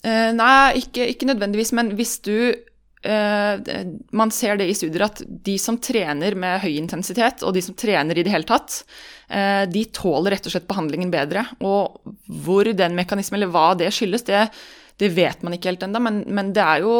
Eh, 0.04 0.30
nei, 0.36 0.76
ikke, 0.82 1.08
ikke, 1.14 1.28
nødvendigvis, 1.30 1.72
men 1.76 1.94
hvis 1.96 2.18
du 2.24 2.36
eh, 3.04 3.72
Man 4.12 4.32
ser 4.34 4.58
det 4.60 4.68
i 4.68 4.76
studier 4.76 5.06
at 5.06 5.22
de 5.24 5.56
som 5.60 5.78
trener 5.80 6.36
med 6.36 6.62
høy 6.64 6.74
intensitet, 6.76 7.44
og 7.44 7.56
de 7.56 7.64
som 7.64 7.76
trener 7.78 8.18
i 8.18 8.24
det 8.26 8.32
hele 8.32 8.48
tatt, 8.48 8.82
eh, 9.28 9.64
de 9.70 9.86
tåler 9.96 10.36
rett 10.36 10.48
og 10.48 10.56
slett 10.56 10.68
behandlingen 10.68 11.12
bedre. 11.12 11.46
Og 11.64 12.00
hvor 12.44 12.68
den 12.68 12.96
mekanismen, 12.98 13.40
eller 13.40 13.52
hva 13.52 13.72
det 13.80 13.92
skyldes, 13.94 14.26
det, 14.28 14.46
det 15.00 15.12
vet 15.16 15.44
man 15.44 15.56
ikke 15.56 15.72
helt 15.72 15.86
ennå, 15.86 16.02
men, 16.04 16.24
men 16.28 16.52
det 16.56 16.64
er 16.64 16.84
jo 16.84 16.98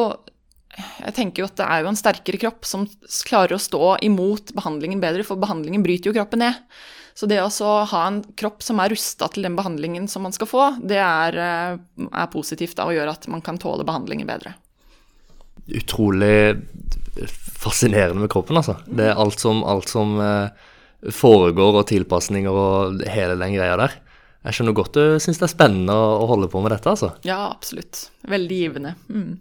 jeg 0.75 1.15
tenker 1.15 1.43
jo 1.43 1.49
at 1.49 1.57
det 1.61 1.67
er 1.71 1.85
jo 1.85 1.91
en 1.93 1.99
sterkere 1.99 2.41
kropp 2.43 2.67
som 2.67 2.87
klarer 3.29 3.57
å 3.57 3.63
stå 3.63 3.95
imot 4.07 4.55
behandlingen 4.57 5.03
bedre, 5.03 5.27
for 5.27 5.41
behandlingen 5.41 5.85
bryter 5.85 6.11
jo 6.11 6.17
kroppen 6.17 6.43
ned. 6.45 6.61
Så 7.15 7.29
det 7.31 7.39
å 7.39 7.71
ha 7.87 8.03
en 8.09 8.21
kropp 8.35 8.65
som 8.67 8.81
er 8.83 8.91
rusta 8.91 9.29
til 9.31 9.47
den 9.47 9.55
behandlingen 9.55 10.09
som 10.11 10.25
man 10.27 10.35
skal 10.35 10.51
få, 10.51 10.65
det 10.83 10.99
er, 10.99 11.39
eh, 11.39 12.07
er 12.11 12.33
positivt 12.33 12.75
da, 12.77 12.89
og 12.89 12.97
gjør 12.97 13.13
at 13.13 13.29
man 13.31 13.45
kan 13.45 13.59
tåle 13.59 13.87
behandlingen 13.87 14.27
bedre. 14.27 14.57
Utrolig 15.71 16.59
fascinerende 17.55 18.25
med 18.25 18.33
kroppen, 18.35 18.59
altså. 18.59 18.81
Det 18.85 19.13
er 19.13 19.21
alt 19.21 19.39
som, 19.39 19.63
alt 19.63 19.89
som 19.89 20.19
eh, 20.21 20.67
foregår, 21.15 21.79
og 21.79 21.87
tilpasninger 21.87 22.51
og 22.51 23.07
hele 23.07 23.39
den 23.39 23.55
greia 23.55 23.79
der. 23.79 23.95
Jeg 24.45 24.59
skjønner 24.59 24.77
godt 24.77 24.99
du 24.99 25.05
syns 25.23 25.39
det 25.41 25.47
er 25.47 25.55
spennende 25.55 25.95
å 25.95 26.27
holde 26.29 26.51
på 26.53 26.61
med 26.61 26.75
dette, 26.75 26.91
altså. 26.91 27.15
Ja, 27.25 27.47
absolutt. 27.47 28.09
Veldig 28.29 28.59
givende. 28.59 28.97
Mm. 29.09 29.39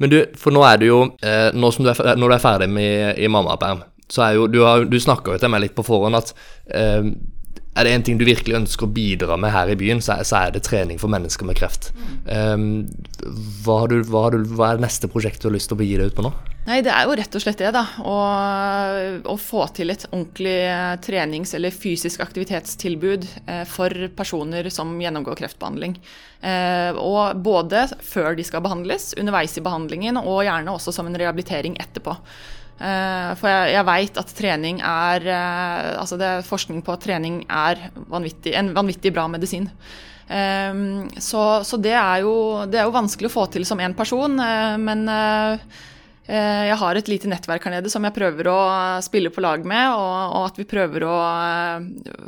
Men 0.00 0.12
du, 0.12 0.18
for 0.40 0.54
nå 0.54 0.62
er 0.64 0.80
du 0.80 0.86
jo 0.88 1.00
eh, 1.20 1.50
nå 1.52 1.70
som 1.74 1.84
du 1.84 1.90
er, 1.92 2.14
Når 2.16 2.30
du 2.30 2.34
er 2.36 2.42
ferdig 2.42 2.70
med, 2.72 3.18
i 3.20 3.28
mammaperm, 3.28 3.84
så 4.10 4.24
er 4.26 4.38
jo 4.38 4.46
Du, 4.50 4.62
har, 4.64 4.86
du 4.88 4.96
snakka 5.00 5.36
jo 5.36 5.42
til 5.42 5.52
meg 5.52 5.66
litt 5.66 5.76
på 5.76 5.86
forhånd 5.86 6.18
at 6.18 6.32
eh, 6.72 7.12
er 7.78 7.86
det 7.86 7.92
en 7.94 8.04
ting 8.06 8.18
du 8.18 8.26
virkelig 8.26 8.56
ønsker 8.58 8.88
å 8.88 8.92
bidra 8.92 9.36
med 9.38 9.52
her 9.54 9.70
i 9.70 9.76
byen, 9.78 10.00
så 10.02 10.16
er, 10.18 10.26
så 10.26 10.40
er 10.40 10.54
det 10.54 10.64
trening 10.66 10.98
for 10.98 11.12
mennesker 11.12 11.46
med 11.46 11.58
kreft. 11.60 11.92
Um, 12.26 12.88
hva, 13.62 13.84
har 13.84 13.92
du, 13.92 14.00
hva, 14.08 14.24
har 14.26 14.34
du, 14.34 14.42
hva, 14.50 14.72
er 14.72 14.80
det 14.80 14.88
neste 14.88 15.10
prosjektet 15.12 15.46
du 15.46 15.52
har 15.52 15.54
lyst 15.54 15.70
til 15.70 15.78
å 15.78 15.80
begi 15.80 15.94
deg 16.00 16.10
ut 16.10 16.16
på 16.18 16.24
nå? 16.26 16.32
Nei, 16.68 16.82
Det 16.84 16.92
er 16.92 17.06
jo 17.08 17.14
rett 17.16 17.36
og 17.36 17.40
slett 17.40 17.60
det, 17.62 17.70
da. 17.72 17.82
Å, 18.04 18.16
å 19.32 19.36
få 19.40 19.64
til 19.72 19.92
et 19.94 20.04
ordentlig 20.10 20.58
trenings- 21.06 21.54
eller 21.56 21.72
fysisk 21.72 22.20
aktivitetstilbud 22.20 23.24
eh, 23.46 23.62
for 23.68 24.10
personer 24.16 24.68
som 24.72 24.92
gjennomgår 25.00 25.40
kreftbehandling. 25.40 25.96
Eh, 26.44 27.00
og 27.00 27.40
både 27.40 27.86
før 28.04 28.36
de 28.36 28.44
skal 28.44 28.64
behandles, 28.66 29.14
underveis 29.16 29.56
i 29.56 29.64
behandlingen, 29.64 30.20
og 30.20 30.44
gjerne 30.44 30.76
også 30.76 30.92
som 30.92 31.08
en 31.08 31.16
rehabilitering 31.16 31.80
etterpå. 31.80 32.16
For 32.80 33.44
jeg, 33.44 33.72
jeg 33.74 33.84
veit 33.84 34.16
at 34.16 34.30
trening 34.32 34.78
er 34.80 35.26
Altså 35.28 36.16
det 36.16 36.24
er 36.24 36.46
forskning 36.48 36.78
på 36.80 36.94
at 36.94 37.02
trening 37.04 37.34
er 37.44 37.82
vanvittig, 38.08 38.54
en 38.56 38.70
vanvittig 38.72 39.12
bra 39.12 39.26
medisin. 39.28 39.66
Så, 40.24 41.42
så 41.68 41.80
det, 41.84 41.92
er 41.92 42.22
jo, 42.24 42.32
det, 42.64 42.80
er 42.80 42.88
jo, 42.88 42.94
vanskelig 42.96 43.28
å 43.28 43.34
få 43.34 43.44
til 43.52 43.68
som 43.68 43.84
én 43.84 43.92
person, 43.98 44.40
men 44.80 45.04
jeg 46.30 46.76
har 46.78 46.98
et 46.98 47.08
lite 47.10 47.26
nettverk 47.26 47.64
her 47.66 47.72
nede 47.74 47.90
som 47.90 48.04
jeg 48.06 48.14
prøver 48.14 48.46
å 48.52 48.58
spille 49.02 49.32
på 49.34 49.42
lag 49.42 49.64
med, 49.66 49.88
og, 49.96 50.36
og 50.36 50.44
at 50.46 50.60
vi 50.60 50.66
prøver 50.70 51.02
å 51.08 51.16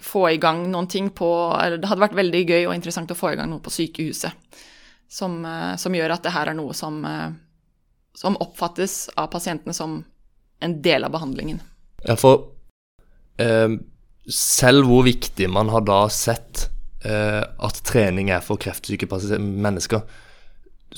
få 0.03 0.25
i 0.33 0.41
gang 0.43 0.65
noen 0.73 0.89
ting 0.91 1.13
på 1.15 1.29
Eller 1.55 1.79
det 1.79 1.87
hadde 1.87 2.03
vært 2.03 2.19
veldig 2.19 2.41
gøy 2.43 2.65
og 2.65 2.75
interessant 2.75 3.15
å 3.15 3.19
få 3.19 3.31
i 3.31 3.39
gang 3.39 3.53
noe 3.53 3.63
på 3.63 3.71
sykehuset 3.71 4.59
som, 5.07 5.39
som 5.79 5.95
gjør 5.95 6.17
at 6.17 6.27
det 6.27 6.33
her 6.35 6.51
er 6.51 6.59
noe 6.59 6.75
som, 6.75 6.99
som 8.17 8.39
oppfattes 8.43 9.07
av 9.15 9.31
pasientene 9.31 9.77
som 9.77 10.01
en 10.63 10.83
del 10.83 11.05
av 11.05 11.13
behandlingen. 11.15 11.61
Ja, 12.07 12.17
for 12.19 12.53
eh, 13.43 13.79
selv 14.31 14.89
hvor 14.89 15.07
viktig 15.07 15.49
man 15.51 15.71
har 15.73 15.85
da 15.87 16.05
sett 16.13 16.69
eh, 17.05 17.43
at 17.43 17.83
trening 17.87 18.31
er 18.35 18.45
for 18.45 18.61
kreftsyke 18.63 19.09
mennesker, 19.39 20.05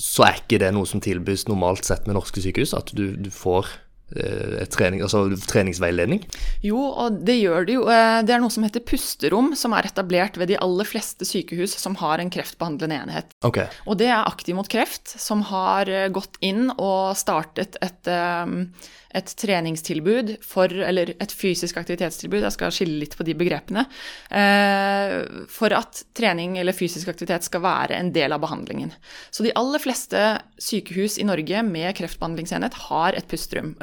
så 0.01 0.29
er 0.29 0.43
ikke 0.43 0.61
det 0.63 0.73
noe 0.75 0.89
som 0.89 1.03
tilbys 1.05 1.47
normalt 1.51 1.87
sett 1.87 2.09
med 2.09 2.19
norske 2.19 2.43
sykehus, 2.43 2.75
at 2.77 2.93
du, 2.97 3.13
du 3.21 3.31
får 3.35 3.69
eh, 4.17 4.65
trening, 4.73 5.03
altså 5.05 5.25
treningsveiledning? 5.49 6.25
Jo, 6.65 6.81
og 7.05 7.21
det 7.27 7.39
gjør 7.41 7.69
det 7.69 7.77
jo. 7.77 7.85
Eh, 7.91 8.19
det 8.27 8.37
er 8.37 8.43
noe 8.43 8.53
som 8.53 8.67
heter 8.67 8.85
pusterom, 8.87 9.53
som 9.59 9.77
er 9.77 9.89
etablert 9.89 10.39
ved 10.41 10.53
de 10.53 10.59
aller 10.63 10.89
fleste 10.89 11.27
sykehus 11.29 11.77
som 11.81 11.97
har 12.03 12.23
en 12.23 12.33
kreftbehandlende 12.33 13.01
enhet. 13.05 13.37
Okay. 13.47 13.69
Og 13.89 13.99
det 14.01 14.11
er 14.11 14.23
Aktiv 14.25 14.57
mot 14.57 14.69
kreft, 14.71 15.15
som 15.21 15.45
har 15.51 15.91
eh, 15.91 16.11
gått 16.13 16.39
inn 16.45 16.69
og 16.75 17.15
startet 17.19 17.79
et, 17.85 18.03
eh, 18.11 18.91
et 19.15 19.33
treningstilbud 19.41 20.35
for 20.45 20.73
Eller 20.85 21.15
et 21.21 21.33
fysisk 21.33 21.77
aktivitetstilbud, 21.81 22.43
jeg 22.43 22.55
skal 22.57 22.75
skille 22.75 22.99
litt 22.99 23.17
på 23.17 23.25
de 23.27 23.35
begrepene. 23.39 23.87
eh, 24.31 25.25
For 25.49 25.73
at 25.73 26.05
trening 26.15 26.59
eller 26.59 26.73
fysisk 26.77 27.09
aktivitet 27.09 27.47
skal 27.47 27.63
være 27.65 27.99
en 27.99 28.13
del 28.13 28.33
av 28.33 28.41
behandlingen. 28.43 28.93
Så 29.31 29.45
de 29.47 29.53
aller 29.55 29.79
fleste 29.79 30.41
sykehus 30.59 31.19
i 31.19 31.27
Norge 31.29 31.63
med 31.67 31.95
kreftbehandlingsenhet 31.97 32.75
har 32.89 33.15
et 33.15 33.29
pusterom. 33.29 33.75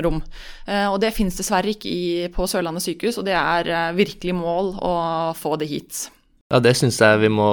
Eh, 0.68 0.88
Og 0.92 1.00
det 1.00 1.14
finnes 1.16 1.38
dessverre 1.38 1.72
ikke 1.72 1.90
i, 1.90 2.28
på 2.34 2.48
Sørlandet 2.48 2.84
sykehus, 2.84 3.18
og 3.18 3.26
det 3.26 3.38
er 3.38 3.68
eh, 3.68 3.94
virkelig 3.96 4.36
mål 4.36 4.76
å 4.82 4.96
få 5.38 5.58
det 5.58 5.70
hit. 5.72 6.10
Ja, 6.52 6.60
det 6.60 6.76
syns 6.76 7.00
jeg 7.00 7.20
vi 7.22 7.30
må 7.32 7.48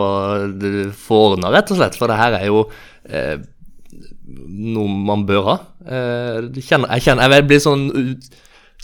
få 0.98 1.18
ordna, 1.32 1.52
rett 1.54 1.70
og 1.70 1.78
slett. 1.78 1.94
For 1.94 2.10
det 2.10 2.18
her 2.18 2.34
er 2.40 2.46
jo 2.48 2.64
eh, 3.08 3.38
noe 3.94 4.88
man 4.88 5.24
bør 5.29 5.48
ha. 5.48 5.57
Eh, 5.87 6.42
jeg 6.59 6.66
kjenner, 6.66 6.92
jeg, 6.96 7.07
kjenner, 7.07 7.38
jeg 7.38 7.48
blir 7.48 7.62
sånn 7.64 7.88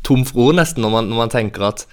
tom 0.04 0.24
for 0.28 0.50
ord 0.50 0.58
nesten 0.60 0.84
når 0.84 0.96
man, 0.98 1.10
når 1.10 1.22
man 1.22 1.32
tenker 1.32 1.68
at 1.68 1.86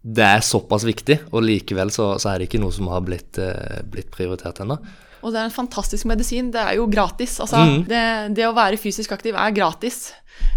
det 0.00 0.24
er 0.24 0.44
såpass 0.44 0.86
viktig, 0.88 1.18
og 1.28 1.44
likevel 1.44 1.90
så, 1.92 2.14
så 2.22 2.32
er 2.32 2.40
det 2.40 2.48
ikke 2.48 2.62
noe 2.62 2.72
som 2.72 2.88
har 2.88 3.02
blitt, 3.04 3.36
eh, 3.42 3.82
blitt 3.84 4.08
prioritert 4.14 4.62
ennå. 4.64 4.78
Og 5.20 5.32
det 5.32 5.40
er 5.40 5.48
en 5.48 5.54
fantastisk 5.54 6.08
medisin. 6.08 6.50
Det 6.54 6.62
er 6.62 6.78
jo 6.78 6.88
gratis. 6.90 7.38
Altså, 7.42 7.60
mm. 7.60 7.76
det, 7.90 8.04
det 8.38 8.48
å 8.48 8.56
være 8.56 8.80
fysisk 8.80 9.12
aktiv 9.16 9.36
er 9.36 9.54
gratis. 9.56 10.08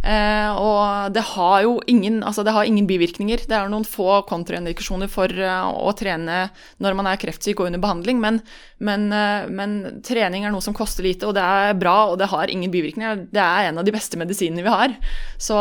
Eh, 0.04 0.52
og 0.60 1.13
det 1.15 1.23
har 1.30 1.62
jo 1.63 1.78
ingen, 1.88 2.21
altså 2.23 2.43
det 2.43 2.54
har 2.56 2.67
ingen 2.67 2.88
bivirkninger. 2.88 3.45
Det 3.47 3.56
er 3.56 3.71
noen 3.71 3.86
få 3.88 4.21
kontraindikasjoner 4.28 5.12
for 5.12 5.32
uh, 5.32 5.69
å 5.71 5.93
trene 5.97 6.47
når 6.84 6.97
man 6.99 7.08
er 7.10 7.19
kreftsyk 7.21 7.62
og 7.62 7.69
under 7.69 7.84
behandling, 7.84 8.19
men, 8.23 8.41
men, 8.84 9.08
uh, 9.15 9.47
men 9.47 10.02
trening 10.06 10.43
er 10.43 10.54
noe 10.54 10.63
som 10.63 10.76
koster 10.76 11.08
lite, 11.08 11.28
og 11.30 11.38
det 11.38 11.43
er 11.43 11.80
bra, 11.80 11.95
og 12.12 12.19
det 12.19 12.30
har 12.34 12.52
ingen 12.52 12.73
bivirkninger. 12.73 13.26
Det 13.32 13.43
er 13.43 13.69
en 13.69 13.80
av 13.80 13.88
de 13.88 13.95
beste 13.95 14.19
medisinene 14.19 14.65
vi 14.65 14.76
har. 14.76 14.97
Så, 15.38 15.58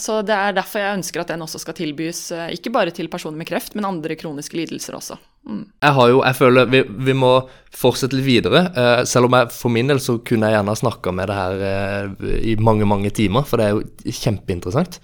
så 0.00 0.20
det 0.24 0.36
er 0.36 0.56
derfor 0.56 0.84
jeg 0.84 1.00
ønsker 1.02 1.24
at 1.24 1.34
den 1.34 1.44
også 1.44 1.60
skal 1.62 1.76
tilbys, 1.78 2.26
uh, 2.32 2.48
ikke 2.56 2.72
bare 2.74 2.94
til 2.94 3.12
personer 3.12 3.40
med 3.40 3.52
kreft, 3.52 3.76
men 3.76 3.88
andre 3.88 4.16
kroniske 4.20 4.58
lidelser 4.60 4.96
også. 4.96 5.20
Mm. 5.44 5.64
Jeg 5.84 5.92
har 5.98 6.08
jo, 6.08 6.20
jeg 6.24 6.36
føler 6.38 6.70
vi, 6.72 6.80
vi 7.08 7.14
må 7.16 7.34
fortsette 7.74 8.16
litt 8.16 8.28
videre. 8.28 8.62
eh, 8.72 9.02
selv 9.08 9.28
om 9.28 9.36
jeg 9.36 9.52
for 9.52 9.72
min 9.74 9.90
del 9.90 10.00
så 10.00 10.16
kunne 10.24 10.48
jeg 10.48 10.56
gjerne 10.56 10.78
snakka 10.80 11.12
med 11.12 11.28
det 11.28 11.36
her 11.36 11.66
eh, 11.68 12.32
i 12.52 12.56
mange, 12.56 12.88
mange 12.88 13.12
timer, 13.12 13.44
for 13.48 13.60
det 13.60 13.66
er 13.68 13.76
jo 13.76 14.16
kjempeinteressant. 14.22 15.00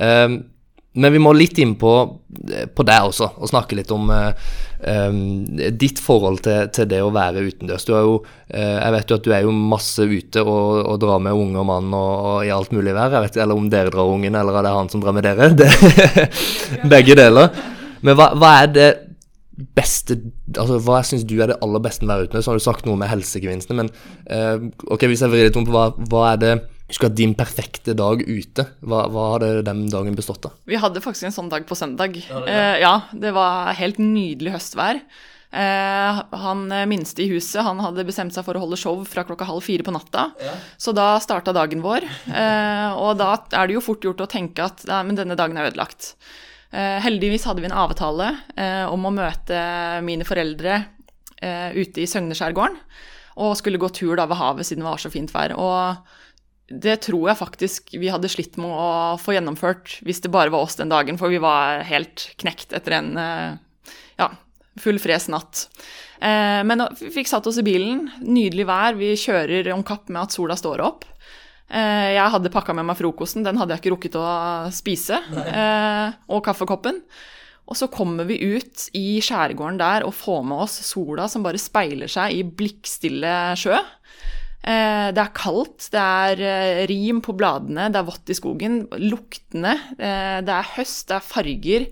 Eh, 0.00 0.40
men 0.92 1.12
vi 1.14 1.20
må 1.24 1.30
litt 1.32 1.56
inn 1.62 1.72
på, 1.80 1.90
på 2.76 2.84
deg 2.84 3.06
også, 3.08 3.30
og 3.40 3.48
snakke 3.48 3.78
litt 3.78 3.92
om 3.94 4.10
eh, 4.12 4.48
eh, 4.92 5.14
ditt 5.80 6.00
forhold 6.04 6.42
til, 6.44 6.66
til 6.72 6.88
det 6.90 6.98
å 7.00 7.12
være 7.14 7.44
utendørs. 7.46 7.86
Du 7.88 7.94
er 7.96 8.02
jo, 8.04 8.18
eh, 8.52 8.74
jeg 8.76 8.96
vet 8.96 9.12
jo 9.12 9.16
at 9.20 9.24
du 9.24 9.30
er 9.32 9.46
jo 9.46 9.54
masse 9.56 10.04
ute 10.04 10.44
og, 10.44 10.82
og 10.82 10.98
drar 11.00 11.22
med 11.24 11.36
unge 11.36 11.62
og 11.62 11.68
mann 11.68 11.96
og, 11.96 12.10
og 12.32 12.48
i 12.48 12.52
alt 12.52 12.76
mulig 12.76 12.92
vær. 12.92 13.16
Jeg 13.16 13.28
vet, 13.28 13.40
eller 13.44 13.60
om 13.60 13.70
dere 13.72 13.92
drar 13.92 14.12
ungen, 14.12 14.36
eller 14.36 14.60
er 14.60 14.68
det 14.68 14.74
han 14.76 14.92
som 14.92 15.04
drar 15.04 15.16
med 15.16 15.28
dere? 15.28 15.48
Det, 15.62 16.28
begge 16.92 17.16
deler. 17.16 17.48
Men 18.04 18.18
hva, 18.18 18.32
hva 18.36 18.54
er 18.60 18.76
det 18.76 18.90
beste 19.76 20.18
altså 20.52 20.78
Hva 20.82 21.00
syns 21.06 21.24
du 21.28 21.36
er 21.40 21.52
det 21.52 21.60
aller 21.64 21.82
beste 21.84 22.04
med 22.04 22.14
å 22.14 22.18
være 22.18 22.30
ute? 22.30 22.42
Så 22.44 22.52
har 22.52 22.60
du 22.60 22.64
sagt 22.64 22.86
noe 22.88 22.98
med 23.00 23.10
helsegevinstene, 23.12 23.82
men 23.82 23.90
uh, 24.28 24.70
ok, 24.92 25.08
hvis 25.10 25.24
jeg 25.24 25.32
vrir 25.32 25.48
litt 25.48 25.58
om 25.58 25.66
på 25.68 25.74
hva, 25.74 25.88
hva 26.10 26.30
er 26.34 26.40
det 26.42 26.54
Husk 26.92 27.06
at 27.06 27.14
din 27.16 27.32
perfekte 27.32 27.94
dag 27.96 28.20
ute, 28.20 28.66
hva, 28.84 29.06
hva 29.08 29.28
har 29.30 29.44
den 29.64 29.86
dagen 29.88 30.16
bestått 30.18 30.44
av? 30.44 30.58
Vi 30.68 30.76
hadde 30.76 31.00
faktisk 31.00 31.24
en 31.24 31.32
sånn 31.32 31.48
dag 31.48 31.64
på 31.64 31.78
søndag. 31.78 32.18
Ja, 32.20 32.40
det 32.44 32.52
Eh, 32.52 32.80
ja, 32.82 32.90
det 33.16 33.30
var 33.32 33.72
helt 33.78 33.96
nydelig 34.02 34.52
høstvær. 34.58 35.00
Eh, 35.52 36.20
han 36.42 36.66
minste 36.88 37.24
i 37.24 37.30
huset 37.30 37.64
han 37.64 37.80
hadde 37.80 38.04
bestemt 38.04 38.36
seg 38.36 38.44
for 38.44 38.56
å 38.56 38.64
holde 38.66 38.76
show 38.80 39.00
fra 39.08 39.24
klokka 39.24 39.48
halv 39.48 39.64
fire 39.64 39.86
på 39.86 39.94
natta. 39.94 40.26
Så 40.76 40.92
da 40.92 41.14
starta 41.24 41.56
dagen 41.56 41.80
vår. 41.80 42.04
Eh, 42.28 42.92
og 42.92 43.16
da 43.20 43.38
er 43.56 43.70
det 43.70 43.78
jo 43.78 43.84
fort 43.84 44.04
gjort 44.04 44.20
å 44.26 44.28
tenke 44.28 44.68
at 44.68 44.84
nei, 44.88 45.00
men 45.08 45.16
denne 45.16 45.38
dagen 45.38 45.56
er 45.56 45.70
ødelagt. 45.72 46.12
Eh, 46.72 46.98
heldigvis 47.04 47.44
hadde 47.44 47.60
vi 47.60 47.68
en 47.68 47.76
avtale 47.76 48.30
eh, 48.56 48.86
om 48.88 49.04
å 49.04 49.12
møte 49.12 49.58
mine 50.06 50.24
foreldre 50.24 50.78
eh, 51.44 51.74
ute 51.76 52.00
i 52.00 52.08
Søgneskjærgården. 52.08 52.78
Og 53.44 53.56
skulle 53.60 53.80
gå 53.80 53.90
tur 53.92 54.16
da 54.16 54.24
ved 54.28 54.40
havet 54.40 54.68
siden 54.68 54.84
det 54.84 54.88
var 54.88 55.02
så 55.02 55.12
fint 55.12 55.32
vær. 55.34 55.52
Og 55.60 56.72
det 56.72 56.98
tror 57.04 57.28
jeg 57.28 57.40
faktisk 57.40 57.92
vi 58.00 58.08
hadde 58.12 58.30
slitt 58.32 58.56
med 58.60 58.72
å 58.72 59.18
få 59.20 59.36
gjennomført 59.36 59.98
hvis 60.06 60.22
det 60.24 60.32
bare 60.32 60.52
var 60.52 60.64
oss 60.64 60.78
den 60.80 60.92
dagen, 60.92 61.20
for 61.20 61.32
vi 61.32 61.40
var 61.42 61.84
helt 61.84 62.30
knekt 62.40 62.72
etter 62.76 62.96
en 62.96 63.10
ja, 64.16 64.28
full 64.80 65.00
fres 65.02 65.28
natt. 65.32 65.66
Men 66.20 66.86
vi 67.00 67.10
fikk 67.12 67.28
satt 67.28 67.48
oss 67.50 67.58
i 67.60 67.66
bilen, 67.66 68.06
nydelig 68.20 68.68
vær, 68.68 68.96
vi 68.96 69.10
kjører 69.20 69.72
om 69.74 69.84
kapp 69.84 70.12
med 70.12 70.22
at 70.22 70.36
sola 70.36 70.56
står 70.56 70.84
opp. 70.84 71.08
Eh, 71.72 72.12
Jeg 72.18 72.30
hadde 72.34 72.50
pakka 72.52 72.74
med 72.76 72.84
meg 72.84 72.98
frokosten, 72.98 73.44
den 73.46 73.56
hadde 73.56 73.72
jeg 73.74 73.80
ikke 73.82 73.94
rukket 73.94 74.18
å 74.20 74.26
spise, 74.74 75.16
eh, 75.46 76.12
og 76.28 76.42
kaffekoppen. 76.44 76.98
Og 77.68 77.78
så 77.78 77.86
kommer 77.88 78.26
vi 78.28 78.36
ut 78.58 78.88
i 78.98 79.20
skjærgården 79.22 79.78
der 79.80 80.04
og 80.04 80.12
får 80.18 80.42
med 80.44 80.64
oss 80.66 80.74
sola 80.84 81.28
som 81.30 81.42
bare 81.46 81.60
speiler 81.62 82.10
seg 82.10 82.34
i 82.36 82.42
blikkstille 82.44 83.56
sjø. 83.56 83.78
Eh, 84.64 85.08
Det 85.12 85.18
er 85.22 85.32
kaldt, 85.34 85.88
det 85.90 86.02
er 86.02 86.86
rim 86.88 87.20
på 87.22 87.32
bladene, 87.34 87.88
det 87.90 87.96
er 87.98 88.04
vått 88.10 88.28
i 88.28 88.34
skogen. 88.36 88.86
Luktene, 88.98 89.78
det 89.96 90.48
er 90.52 90.70
høst, 90.76 91.08
det 91.08 91.16
er 91.16 91.20
farger. 91.20 91.86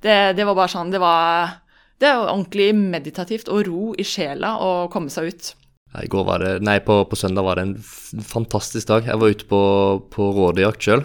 Det, 0.00 0.36
det 0.36 0.44
var 0.46 0.54
bare 0.54 0.68
sånn 0.68 0.90
Det 0.92 1.00
var 1.00 1.60
det 2.00 2.10
var 2.12 2.28
ordentlig 2.34 2.74
meditativt 2.74 3.48
og 3.48 3.66
ro 3.66 3.94
i 3.96 4.02
sjela 4.04 4.58
å 4.60 4.88
komme 4.92 5.08
seg 5.08 5.30
ut. 5.30 5.54
I 6.02 6.08
går 6.10 6.24
var 6.26 6.42
det, 6.42 6.52
nei, 6.66 6.80
på, 6.82 7.02
på 7.06 7.18
søndag 7.18 7.46
var 7.46 7.58
det 7.58 7.66
en 7.68 7.74
fantastisk 8.26 8.88
dag. 8.90 9.06
Jeg 9.06 9.20
var 9.20 9.34
ute 9.34 9.46
på, 9.50 9.60
på 10.10 10.30
rådejakt 10.34 10.82
sjøl. 10.82 11.04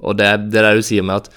og 0.00 0.18
det, 0.18 0.28
det 0.52 0.62
der 0.62 0.78
du 0.78 0.84
sier 0.86 1.06
med 1.06 1.24
at 1.24 1.32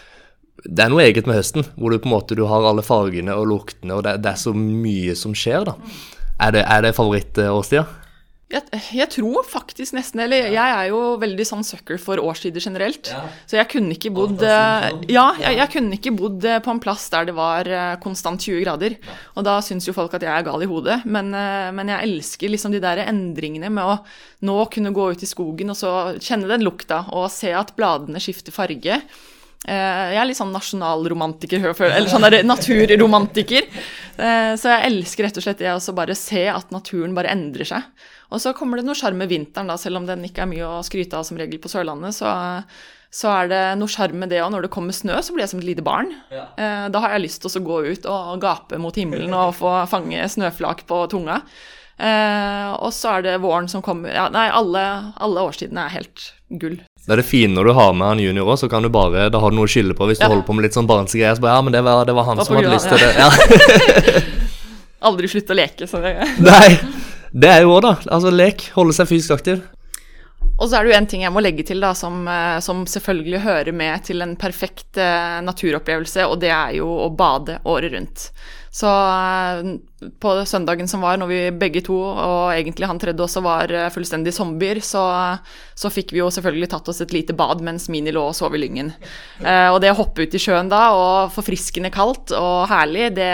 det 0.63 0.85
er 0.85 0.91
noe 0.93 1.03
eget 1.03 1.25
med 1.27 1.35
høsten, 1.35 1.65
hvor 1.75 1.91
du 1.91 1.99
på 1.99 2.07
en 2.07 2.13
måte 2.13 2.37
du 2.39 2.45
har 2.47 2.63
alle 2.69 2.85
fargene 2.85 3.33
og 3.35 3.49
luktene, 3.49 3.97
og 3.97 4.05
det, 4.05 4.19
det 4.23 4.31
er 4.31 4.39
så 4.39 4.53
mye 4.55 5.15
som 5.19 5.33
skjer, 5.35 5.65
da. 5.67 5.73
Er 6.43 6.53
det, 6.55 6.63
er 6.63 6.85
det 6.85 6.93
favorittårstida? 6.95 7.83
Jeg, 8.53 8.79
jeg 8.93 9.09
tror 9.15 9.45
faktisk 9.49 9.95
nesten 9.97 10.21
Eller 10.23 10.51
jeg 10.53 10.75
er 10.77 10.89
jo 10.91 10.99
veldig 11.21 11.45
sånn 11.47 11.65
sucker 11.65 11.97
for 12.01 12.21
årstider 12.21 12.63
generelt. 12.63 13.09
Ja. 13.09 13.23
Så 13.49 13.57
jeg 13.57 13.69
kunne 13.71 13.95
ikke 13.95 14.13
bodd 14.13 14.37
sånn. 14.43 15.03
Ja, 15.11 15.25
jeg, 15.41 15.57
jeg 15.59 15.71
kunne 15.73 15.97
ikke 15.97 16.13
bodd 16.17 16.45
eh, 16.47 16.61
på 16.63 16.73
en 16.73 16.81
plass 16.83 17.07
der 17.13 17.29
det 17.29 17.35
var 17.37 17.69
eh, 17.69 17.95
konstant 18.03 18.43
20 18.43 18.61
grader. 18.65 18.97
Og 19.33 19.47
da 19.47 19.57
syns 19.65 19.87
jo 19.89 19.95
folk 19.97 20.13
at 20.17 20.25
jeg 20.25 20.33
er 20.33 20.45
gal 20.45 20.63
i 20.63 20.69
hodet. 20.69 21.01
Men, 21.09 21.33
eh, 21.37 21.69
men 21.75 21.91
jeg 21.91 22.09
elsker 22.09 22.53
liksom 22.53 22.75
de 22.75 22.83
der 22.83 23.03
endringene 23.07 23.71
med 23.73 23.95
å 23.95 23.99
nå 24.45 24.57
kunne 24.73 24.93
gå 24.95 25.11
ut 25.13 25.23
i 25.23 25.29
skogen 25.29 25.73
og 25.73 25.79
så 25.79 25.93
kjenne 26.21 26.49
den 26.51 26.65
lukta 26.65 27.05
og 27.15 27.31
se 27.33 27.53
at 27.55 27.73
bladene 27.77 28.21
skifter 28.21 28.55
farge. 28.55 29.01
Eh, 29.67 30.13
Jeg 30.13 30.19
er 30.19 30.25
litt 30.27 30.37
sånn 30.39 30.51
nasjonalromantiker, 30.51 31.63
eller 31.87 32.09
sånn 32.11 32.25
der 32.25 32.43
naturromantiker. 32.43 33.63
Eh, 34.17 34.55
Så 34.59 34.69
jeg 34.69 34.89
elsker 34.91 35.23
rett 35.27 35.37
og 35.39 35.43
slett 35.45 35.57
det 35.63 35.71
å 35.71 35.95
bare 35.95 36.15
se 36.15 36.47
at 36.51 36.71
naturen 36.71 37.13
bare 37.15 37.31
endrer 37.31 37.65
seg. 37.65 37.83
Og 38.31 38.41
så 38.41 38.53
kommer 38.57 38.77
det 38.77 38.85
noe 38.85 38.95
sjarm 38.97 39.17
med 39.21 39.29
vinteren, 39.29 39.67
da, 39.67 39.75
selv 39.77 39.97
om 39.97 40.05
den 40.05 40.23
ikke 40.25 40.41
er 40.43 40.49
mye 40.51 40.65
å 40.67 40.83
skryte 40.83 41.13
av 41.15 41.23
som 41.23 41.37
regel 41.37 41.59
på 41.59 41.69
Sørlandet. 41.71 42.13
Så, 42.17 42.27
så 43.13 43.29
er 43.43 43.47
det 43.47 43.61
noe 43.77 43.87
sjarm 43.87 44.17
med 44.19 44.29
det 44.33 44.41
òg. 44.41 44.51
Når 44.51 44.63
det 44.67 44.71
kommer 44.73 44.91
snø, 44.91 45.19
så 45.21 45.33
blir 45.33 45.43
jeg 45.45 45.49
som 45.53 45.59
et 45.61 45.69
lite 45.69 45.85
barn. 45.85 46.11
Eh, 46.57 46.89
Da 46.89 46.99
har 46.99 47.13
jeg 47.15 47.27
lyst 47.29 47.41
til 47.45 47.61
å 47.61 47.63
gå 47.65 47.77
ut 47.93 48.05
og 48.09 48.41
gape 48.41 48.79
mot 48.81 48.95
himmelen 48.95 49.33
og 49.33 49.53
få 49.55 49.87
fange 49.87 50.17
snøflak 50.27 50.83
på 50.89 51.07
tunga. 51.13 51.41
Og 52.83 52.89
så 52.91 53.17
er 53.19 53.21
det 53.21 53.41
våren 53.41 53.69
som 53.69 53.81
kommer 53.85 54.11
ja, 54.11 54.25
Nei, 54.33 54.49
alle, 54.49 55.13
alle 55.21 55.43
årstidene 55.45 55.85
er 55.85 55.93
helt 56.01 56.33
gull. 56.49 56.79
Det 57.03 57.11
er 57.11 57.19
det 57.19 57.25
fine 57.27 57.51
når 57.57 57.67
du 57.67 57.73
har 57.75 57.93
med 57.99 58.07
han 58.07 58.19
junior 58.23 58.47
òg, 58.53 58.57
så 58.61 58.69
kan 58.71 58.85
du 58.85 58.89
bare, 58.93 59.25
da 59.33 59.39
har 59.43 59.51
du 59.51 59.57
noe 59.57 59.67
å 59.67 59.71
skylde 59.71 59.95
på 59.97 60.07
hvis 60.07 60.21
du 60.21 60.23
Ja. 60.23 60.29
holder 60.31 60.45
på 60.47 60.55
med 60.55 60.63
litt 60.69 60.77
sånn 60.77 60.87
barnsgreier. 60.87 61.35
Så 61.35 61.43
bare, 61.43 61.57
ja, 61.57 61.61
men 61.67 61.73
det 61.75 61.81
var, 61.83 62.05
det 62.07 62.15
var 62.15 62.23
han 62.29 62.39
som 62.45 62.55
hadde 62.55 62.71
lyst 62.71 62.87
til 62.87 63.03
det. 63.03 63.11
Ja. 63.19 64.23
Aldri 65.09 65.27
slutte 65.27 65.51
å 65.51 65.57
leke. 65.59 65.87
Så 65.89 65.99
det. 66.03 66.13
Nei, 66.47 66.77
det 67.35 67.49
er 67.51 67.65
jo 67.65 67.73
òg, 67.75 67.81
da. 67.83 67.93
Altså 68.07 68.31
lek, 68.31 68.69
holde 68.77 68.95
seg 68.95 69.09
fysisk 69.11 69.35
aktiv. 69.35 69.61
Og 70.53 70.69
så 70.69 70.77
er 70.77 70.85
det 70.85 70.93
jo 70.93 70.97
en 71.01 71.07
ting 71.09 71.23
jeg 71.25 71.33
må 71.33 71.41
legge 71.43 71.65
til, 71.67 71.81
da, 71.83 71.91
som, 71.97 72.21
eh, 72.29 72.59
som 72.63 72.85
selvfølgelig 72.87 73.39
hører 73.43 73.75
med 73.75 74.03
til 74.07 74.21
en 74.23 74.35
perfekt 74.39 74.99
eh, 75.01 75.39
naturopplevelse, 75.43 76.27
og 76.29 76.37
det 76.43 76.51
er 76.55 76.75
jo 76.77 76.87
å 77.03 77.09
bade 77.19 77.57
året 77.67 77.95
rundt. 77.97 78.27
Så 78.73 78.89
eh, 78.89 79.67
på 80.19 80.31
søndagen 80.49 80.87
som 80.89 81.03
var, 81.05 81.19
når 81.21 81.29
vi 81.29 81.39
begge 81.61 81.83
to, 81.85 81.93
og 81.93 82.53
egentlig 82.55 82.87
han 82.89 82.97
tredje 83.01 83.21
også, 83.21 83.43
var 83.45 83.69
eh, 83.69 83.89
fullstendig 83.93 84.33
zombier, 84.33 84.79
så, 84.81 85.03
så 85.77 85.91
fikk 85.93 86.15
vi 86.15 86.23
jo 86.23 86.31
selvfølgelig 86.33 86.71
tatt 86.71 86.89
oss 86.89 87.03
et 87.05 87.13
lite 87.13 87.35
bad 87.37 87.61
mens 87.65 87.85
Mini 87.93 88.09
lå 88.15 88.23
og 88.31 88.33
sov 88.37 88.57
i 88.57 88.63
lyngen. 88.63 88.89
Eh, 89.45 89.67
og 89.69 89.77
det 89.83 89.91
å 89.93 89.99
hoppe 89.99 90.25
ut 90.25 90.33
i 90.33 90.41
sjøen 90.41 90.71
da, 90.73 90.87
og 90.97 91.35
forfriskende 91.35 91.91
kaldt 91.93 92.33
og 92.33 92.65
herlig, 92.71 93.11
det, 93.19 93.29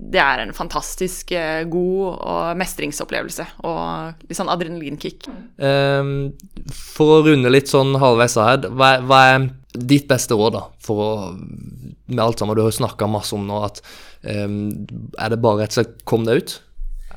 det 0.00 0.22
er 0.22 0.46
en 0.46 0.54
fantastisk 0.56 1.34
god 1.68 2.06
og 2.14 2.56
mestringsopplevelse. 2.60 3.46
Og 3.68 4.24
litt 4.30 4.38
sånn 4.38 4.52
adrenalinkick. 4.52 5.28
Um, 5.60 6.32
for 6.72 7.18
å 7.18 7.20
runde 7.28 7.52
litt 7.52 7.68
sånn 7.68 7.92
halvveis 8.00 8.38
her, 8.40 8.64
hva, 8.72 8.96
hva 9.04 9.20
er 9.34 9.46
ditt 9.74 10.08
beste 10.08 10.36
råd 10.38 10.56
da, 10.56 10.64
for 10.82 11.04
å, 11.04 11.12
med 11.34 12.22
alt 12.22 12.40
sammen 12.40 12.56
du 12.56 12.62
har 12.64 12.74
snakka 12.74 13.08
masse 13.10 13.34
om 13.36 13.44
nå, 13.48 13.60
at 13.66 13.82
er 14.24 15.32
det 15.32 15.40
bare 15.44 15.62
rett 15.62 15.74
og 15.74 15.80
slett 15.80 15.96
kom 16.08 16.24
deg 16.28 16.42
ut? 16.42 16.56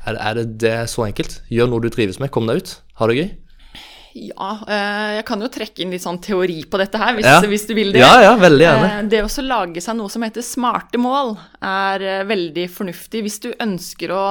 Er, 0.04 0.16
er, 0.16 0.38
det 0.38 0.46
det 0.62 0.76
så 0.92 1.06
enkelt? 1.08 1.40
Gjør 1.52 1.70
noe 1.72 1.84
du 1.84 1.90
trives 1.92 2.20
med, 2.22 2.32
kom 2.34 2.48
deg 2.48 2.62
ut, 2.62 2.74
ha 3.00 3.08
det 3.10 3.18
gøy? 3.18 3.28
Ja, 4.16 4.52
eh, 4.64 5.14
jeg 5.18 5.24
kan 5.28 5.42
jo 5.42 5.48
trekke 5.52 5.82
inn 5.84 5.92
litt 5.92 6.02
sånn 6.04 6.20
teori 6.24 6.62
på 6.70 6.78
dette 6.80 7.00
her, 7.00 7.14
hvis, 7.16 7.26
ja. 7.28 7.40
hvis 7.44 7.66
du 7.68 7.74
vil 7.76 7.90
det. 7.92 8.00
Ja, 8.00 8.22
ja, 8.24 8.34
veldig 8.40 8.64
gjerne. 8.64 8.90
Eh, 8.90 9.08
det 9.12 9.20
å 9.24 9.44
lage 9.44 9.82
seg 9.84 9.98
noe 9.98 10.12
som 10.12 10.24
heter 10.24 10.44
smarte 10.44 11.00
mål, 11.00 11.34
er 11.60 12.04
eh, 12.06 12.22
veldig 12.28 12.66
fornuftig 12.72 13.22
hvis 13.26 13.40
du 13.44 13.50
ønsker 13.52 14.14
å 14.14 14.22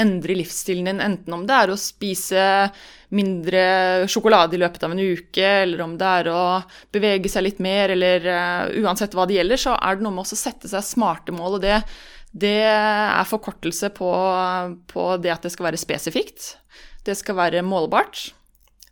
endre 0.00 0.38
livsstilen 0.38 0.88
din, 0.88 1.02
enten 1.04 1.36
om 1.36 1.44
det 1.48 1.58
er 1.58 1.72
å 1.72 1.80
spise 1.80 2.46
mindre 3.14 4.06
sjokolade 4.10 4.56
i 4.56 4.62
løpet 4.62 4.84
av 4.84 4.94
en 4.94 5.02
uke, 5.02 5.50
eller 5.64 5.84
om 5.84 5.96
det 6.00 6.14
er 6.22 6.30
å 6.32 6.42
bevege 6.92 7.32
seg 7.32 7.46
litt 7.46 7.60
mer, 7.64 7.94
eller 7.94 8.26
uansett 8.82 9.16
hva 9.16 9.24
det 9.28 9.38
gjelder, 9.38 9.60
så 9.60 9.76
er 9.76 9.96
det 9.96 10.04
noe 10.04 10.16
med 10.16 10.28
å 10.28 10.40
sette 10.40 10.68
seg 10.68 10.84
smarte 10.84 11.32
mål, 11.32 11.56
og 11.56 11.64
det, 11.64 11.78
det 12.36 12.58
er 12.68 13.28
forkortelse 13.28 13.92
på, 13.96 14.10
på 14.92 15.06
det 15.24 15.32
at 15.32 15.48
det 15.48 15.54
skal 15.56 15.70
være 15.70 15.80
spesifikt. 15.80 16.50
Det 17.08 17.16
skal 17.16 17.38
være 17.38 17.64
målbart 17.64 18.28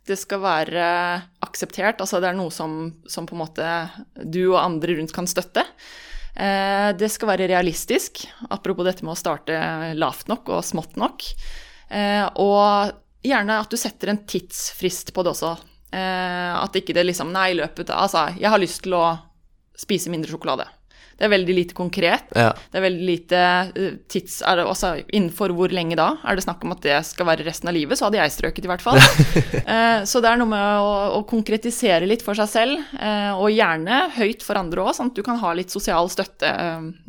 det 0.07 0.17
skal 0.19 0.41
være 0.43 0.87
akseptert, 1.45 2.01
altså 2.03 2.21
det 2.23 2.31
er 2.31 2.37
noe 2.37 2.53
som, 2.53 2.77
som, 3.09 3.27
på 3.27 3.35
en 3.35 3.43
måte 3.43 3.71
du 4.23 4.43
og 4.53 4.61
andre 4.61 4.97
rundt 4.99 5.15
kan 5.15 5.29
støtte. 5.29 5.63
Eh, 6.37 6.89
det 6.97 7.09
skal 7.09 7.31
være 7.31 7.49
realistisk, 7.49 8.25
apropos 8.53 8.85
dette 8.87 9.05
med 9.05 9.15
å 9.15 9.19
starte 9.19 9.57
lavt 9.97 10.29
nok 10.31 10.53
og 10.53 10.65
smått 10.65 10.99
nok. 11.01 11.25
Eh, 11.89 12.25
og 12.43 12.93
gjerne 13.25 13.59
at 13.63 13.71
du 13.71 13.79
setter 13.79 14.13
en 14.13 14.23
tidsfrist 14.29 15.13
på 15.15 15.25
det 15.25 15.33
også. 15.33 15.55
Eh, 15.91 16.53
at 16.57 16.75
ikke 16.77 16.95
det 16.95 17.07
liksom 17.07 17.31
Nei, 17.31 17.53
i 17.53 17.59
løpet 17.61 17.93
Altså, 17.95 18.27
jeg 18.35 18.51
har 18.51 18.59
lyst 18.59 18.83
til 18.83 18.97
å 18.97 19.05
spise 19.77 20.11
mindre 20.13 20.33
sjokolade. 20.33 20.67
Det 21.17 21.25
er 21.25 21.31
veldig 21.33 21.55
lite 21.57 21.75
konkret. 21.77 22.29
Ja. 22.37 22.51
Det 22.53 22.79
er 22.79 22.85
veldig 22.85 23.07
lite 23.07 23.41
uh, 23.73 23.95
tids... 24.09 24.39
Er 24.45 24.59
det 24.59 24.67
også 24.69 24.93
innenfor 25.07 25.53
hvor 25.57 25.73
lenge 25.73 25.97
da? 25.97 26.11
Er 26.27 26.37
det 26.37 26.45
snakk 26.45 26.61
om 26.65 26.75
at 26.75 26.83
det 26.85 26.99
skal 27.07 27.29
være 27.29 27.47
resten 27.47 27.71
av 27.71 27.75
livet? 27.77 27.97
Så 27.97 28.07
hadde 28.07 28.19
jeg 28.21 28.35
strøket, 28.35 28.67
i 28.67 28.71
hvert 28.71 28.85
fall. 28.85 29.01
eh, 29.73 30.03
så 30.07 30.21
det 30.23 30.29
er 30.29 30.39
noe 30.39 30.51
med 30.51 30.83
å, 30.83 30.91
å 31.17 31.23
konkretisere 31.29 32.09
litt 32.09 32.25
for 32.25 32.37
seg 32.37 32.51
selv, 32.51 32.93
eh, 33.01 33.31
og 33.33 33.49
gjerne 33.53 34.03
høyt 34.17 34.45
for 34.45 34.59
andre 34.61 34.85
òg, 34.85 34.93
sånn 34.97 35.11
at 35.11 35.17
du 35.17 35.23
kan 35.25 35.41
ha 35.41 35.53
litt 35.57 35.73
sosial 35.73 36.09
støtte 36.13 36.53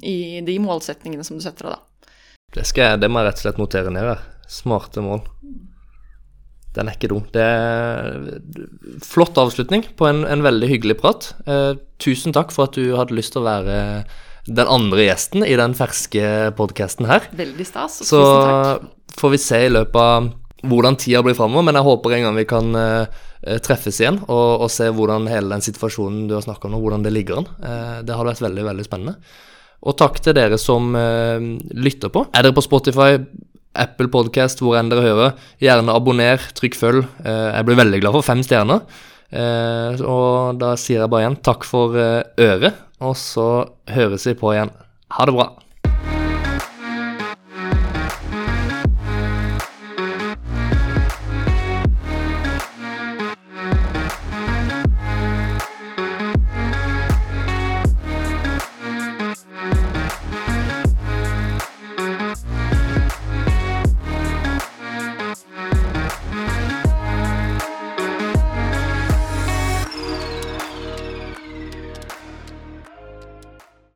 i 0.07 0.40
de 0.44 0.57
målsetningene 0.62 1.27
som 1.27 1.38
du 1.38 1.44
setter 1.44 1.68
deg 1.68 1.77
da. 1.77 2.14
Det, 2.57 2.64
skal 2.64 2.92
jeg, 2.92 3.01
det 3.03 3.11
må 3.12 3.21
jeg 3.21 3.29
rett 3.29 3.40
og 3.40 3.44
slett 3.44 3.61
notere 3.61 3.92
ned 3.92 4.09
her. 4.09 4.23
Smarte 4.49 5.05
mål. 5.05 5.21
Den 6.79 6.88
er 6.91 6.95
ikke 6.95 7.11
dum. 7.11 7.27
Det 7.35 7.43
er 7.43 8.38
flott 9.03 9.38
avslutning 9.41 9.85
på 9.99 10.07
en, 10.07 10.23
en 10.29 10.45
veldig 10.47 10.71
hyggelig 10.71 10.99
prat. 11.01 11.33
Eh, 11.51 11.75
tusen 11.99 12.35
takk 12.37 12.55
for 12.55 12.69
at 12.69 12.79
du 12.79 12.95
hadde 12.95 13.17
lyst 13.19 13.35
til 13.35 13.43
å 13.43 13.49
være 13.49 13.79
den 14.49 14.71
andre 14.71 15.09
gjesten 15.09 15.45
i 15.45 15.57
den 15.59 15.75
ferske 15.77 16.53
podkasten 16.57 17.09
her. 17.11 17.27
Veldig 17.37 17.67
stas. 17.67 17.99
Så 18.07 18.23
får 19.19 19.35
vi 19.35 19.41
se 19.43 19.64
i 19.67 19.73
løpet 19.73 19.99
av 19.99 20.31
hvordan 20.69 20.97
tida 20.99 21.23
blir 21.23 21.37
framover, 21.38 21.67
men 21.69 21.79
jeg 21.79 21.87
håper 21.87 22.14
en 22.14 22.25
gang 22.29 22.38
vi 22.38 22.47
kan 22.49 22.79
eh, 22.79 23.19
treffes 23.62 24.01
igjen 24.01 24.23
og, 24.27 24.64
og, 24.64 24.71
se 24.73 24.88
hvordan 24.91 25.29
hele 25.31 25.53
den 25.53 25.62
situasjonen 25.62 26.27
du 26.31 26.35
har 26.35 26.47
snakka 26.47 26.67
om 26.67 26.75
nå, 26.75 26.81
hvordan 26.83 27.05
det 27.05 27.14
ligger 27.14 27.43
an. 27.43 27.53
Eh, 27.59 28.01
det 28.07 28.17
hadde 28.17 28.33
vært 28.33 28.47
veldig, 28.49 28.67
veldig 28.71 28.87
spennende. 28.87 29.19
Og 29.87 29.95
takk 29.95 30.19
til 30.19 30.35
dere 30.35 30.57
som 30.59 30.91
uh, 30.99 31.38
lytter 31.79 32.11
på. 32.11 32.25
Er 32.35 32.43
dere 32.43 32.57
på 32.57 32.64
Spotify? 32.64 33.12
Apple 33.78 34.09
Podcast, 34.12 34.62
hvor 34.62 34.78
enn 34.78 34.90
dere 34.92 35.04
hører. 35.04 35.37
Gjerne 35.62 35.94
abonner, 35.94 36.42
trykk 36.57 36.78
følg. 36.78 37.04
Eh, 37.24 37.46
jeg 37.54 37.68
blir 37.68 37.81
veldig 37.83 38.02
glad 38.02 38.16
for 38.16 38.26
fem 38.26 38.42
stjerner. 38.46 38.83
Eh, 39.28 40.02
og 40.09 40.59
da 40.61 40.72
sier 40.81 41.02
jeg 41.02 41.12
bare 41.12 41.26
igjen 41.26 41.40
takk 41.44 41.66
for 41.68 41.96
eh, 42.00 42.22
øret, 42.40 42.78
og 43.04 43.16
så 43.20 43.48
høres 43.92 44.24
vi 44.31 44.38
på 44.38 44.54
igjen. 44.54 44.72
Ha 45.14 45.28
det 45.28 45.37
bra. 45.37 45.50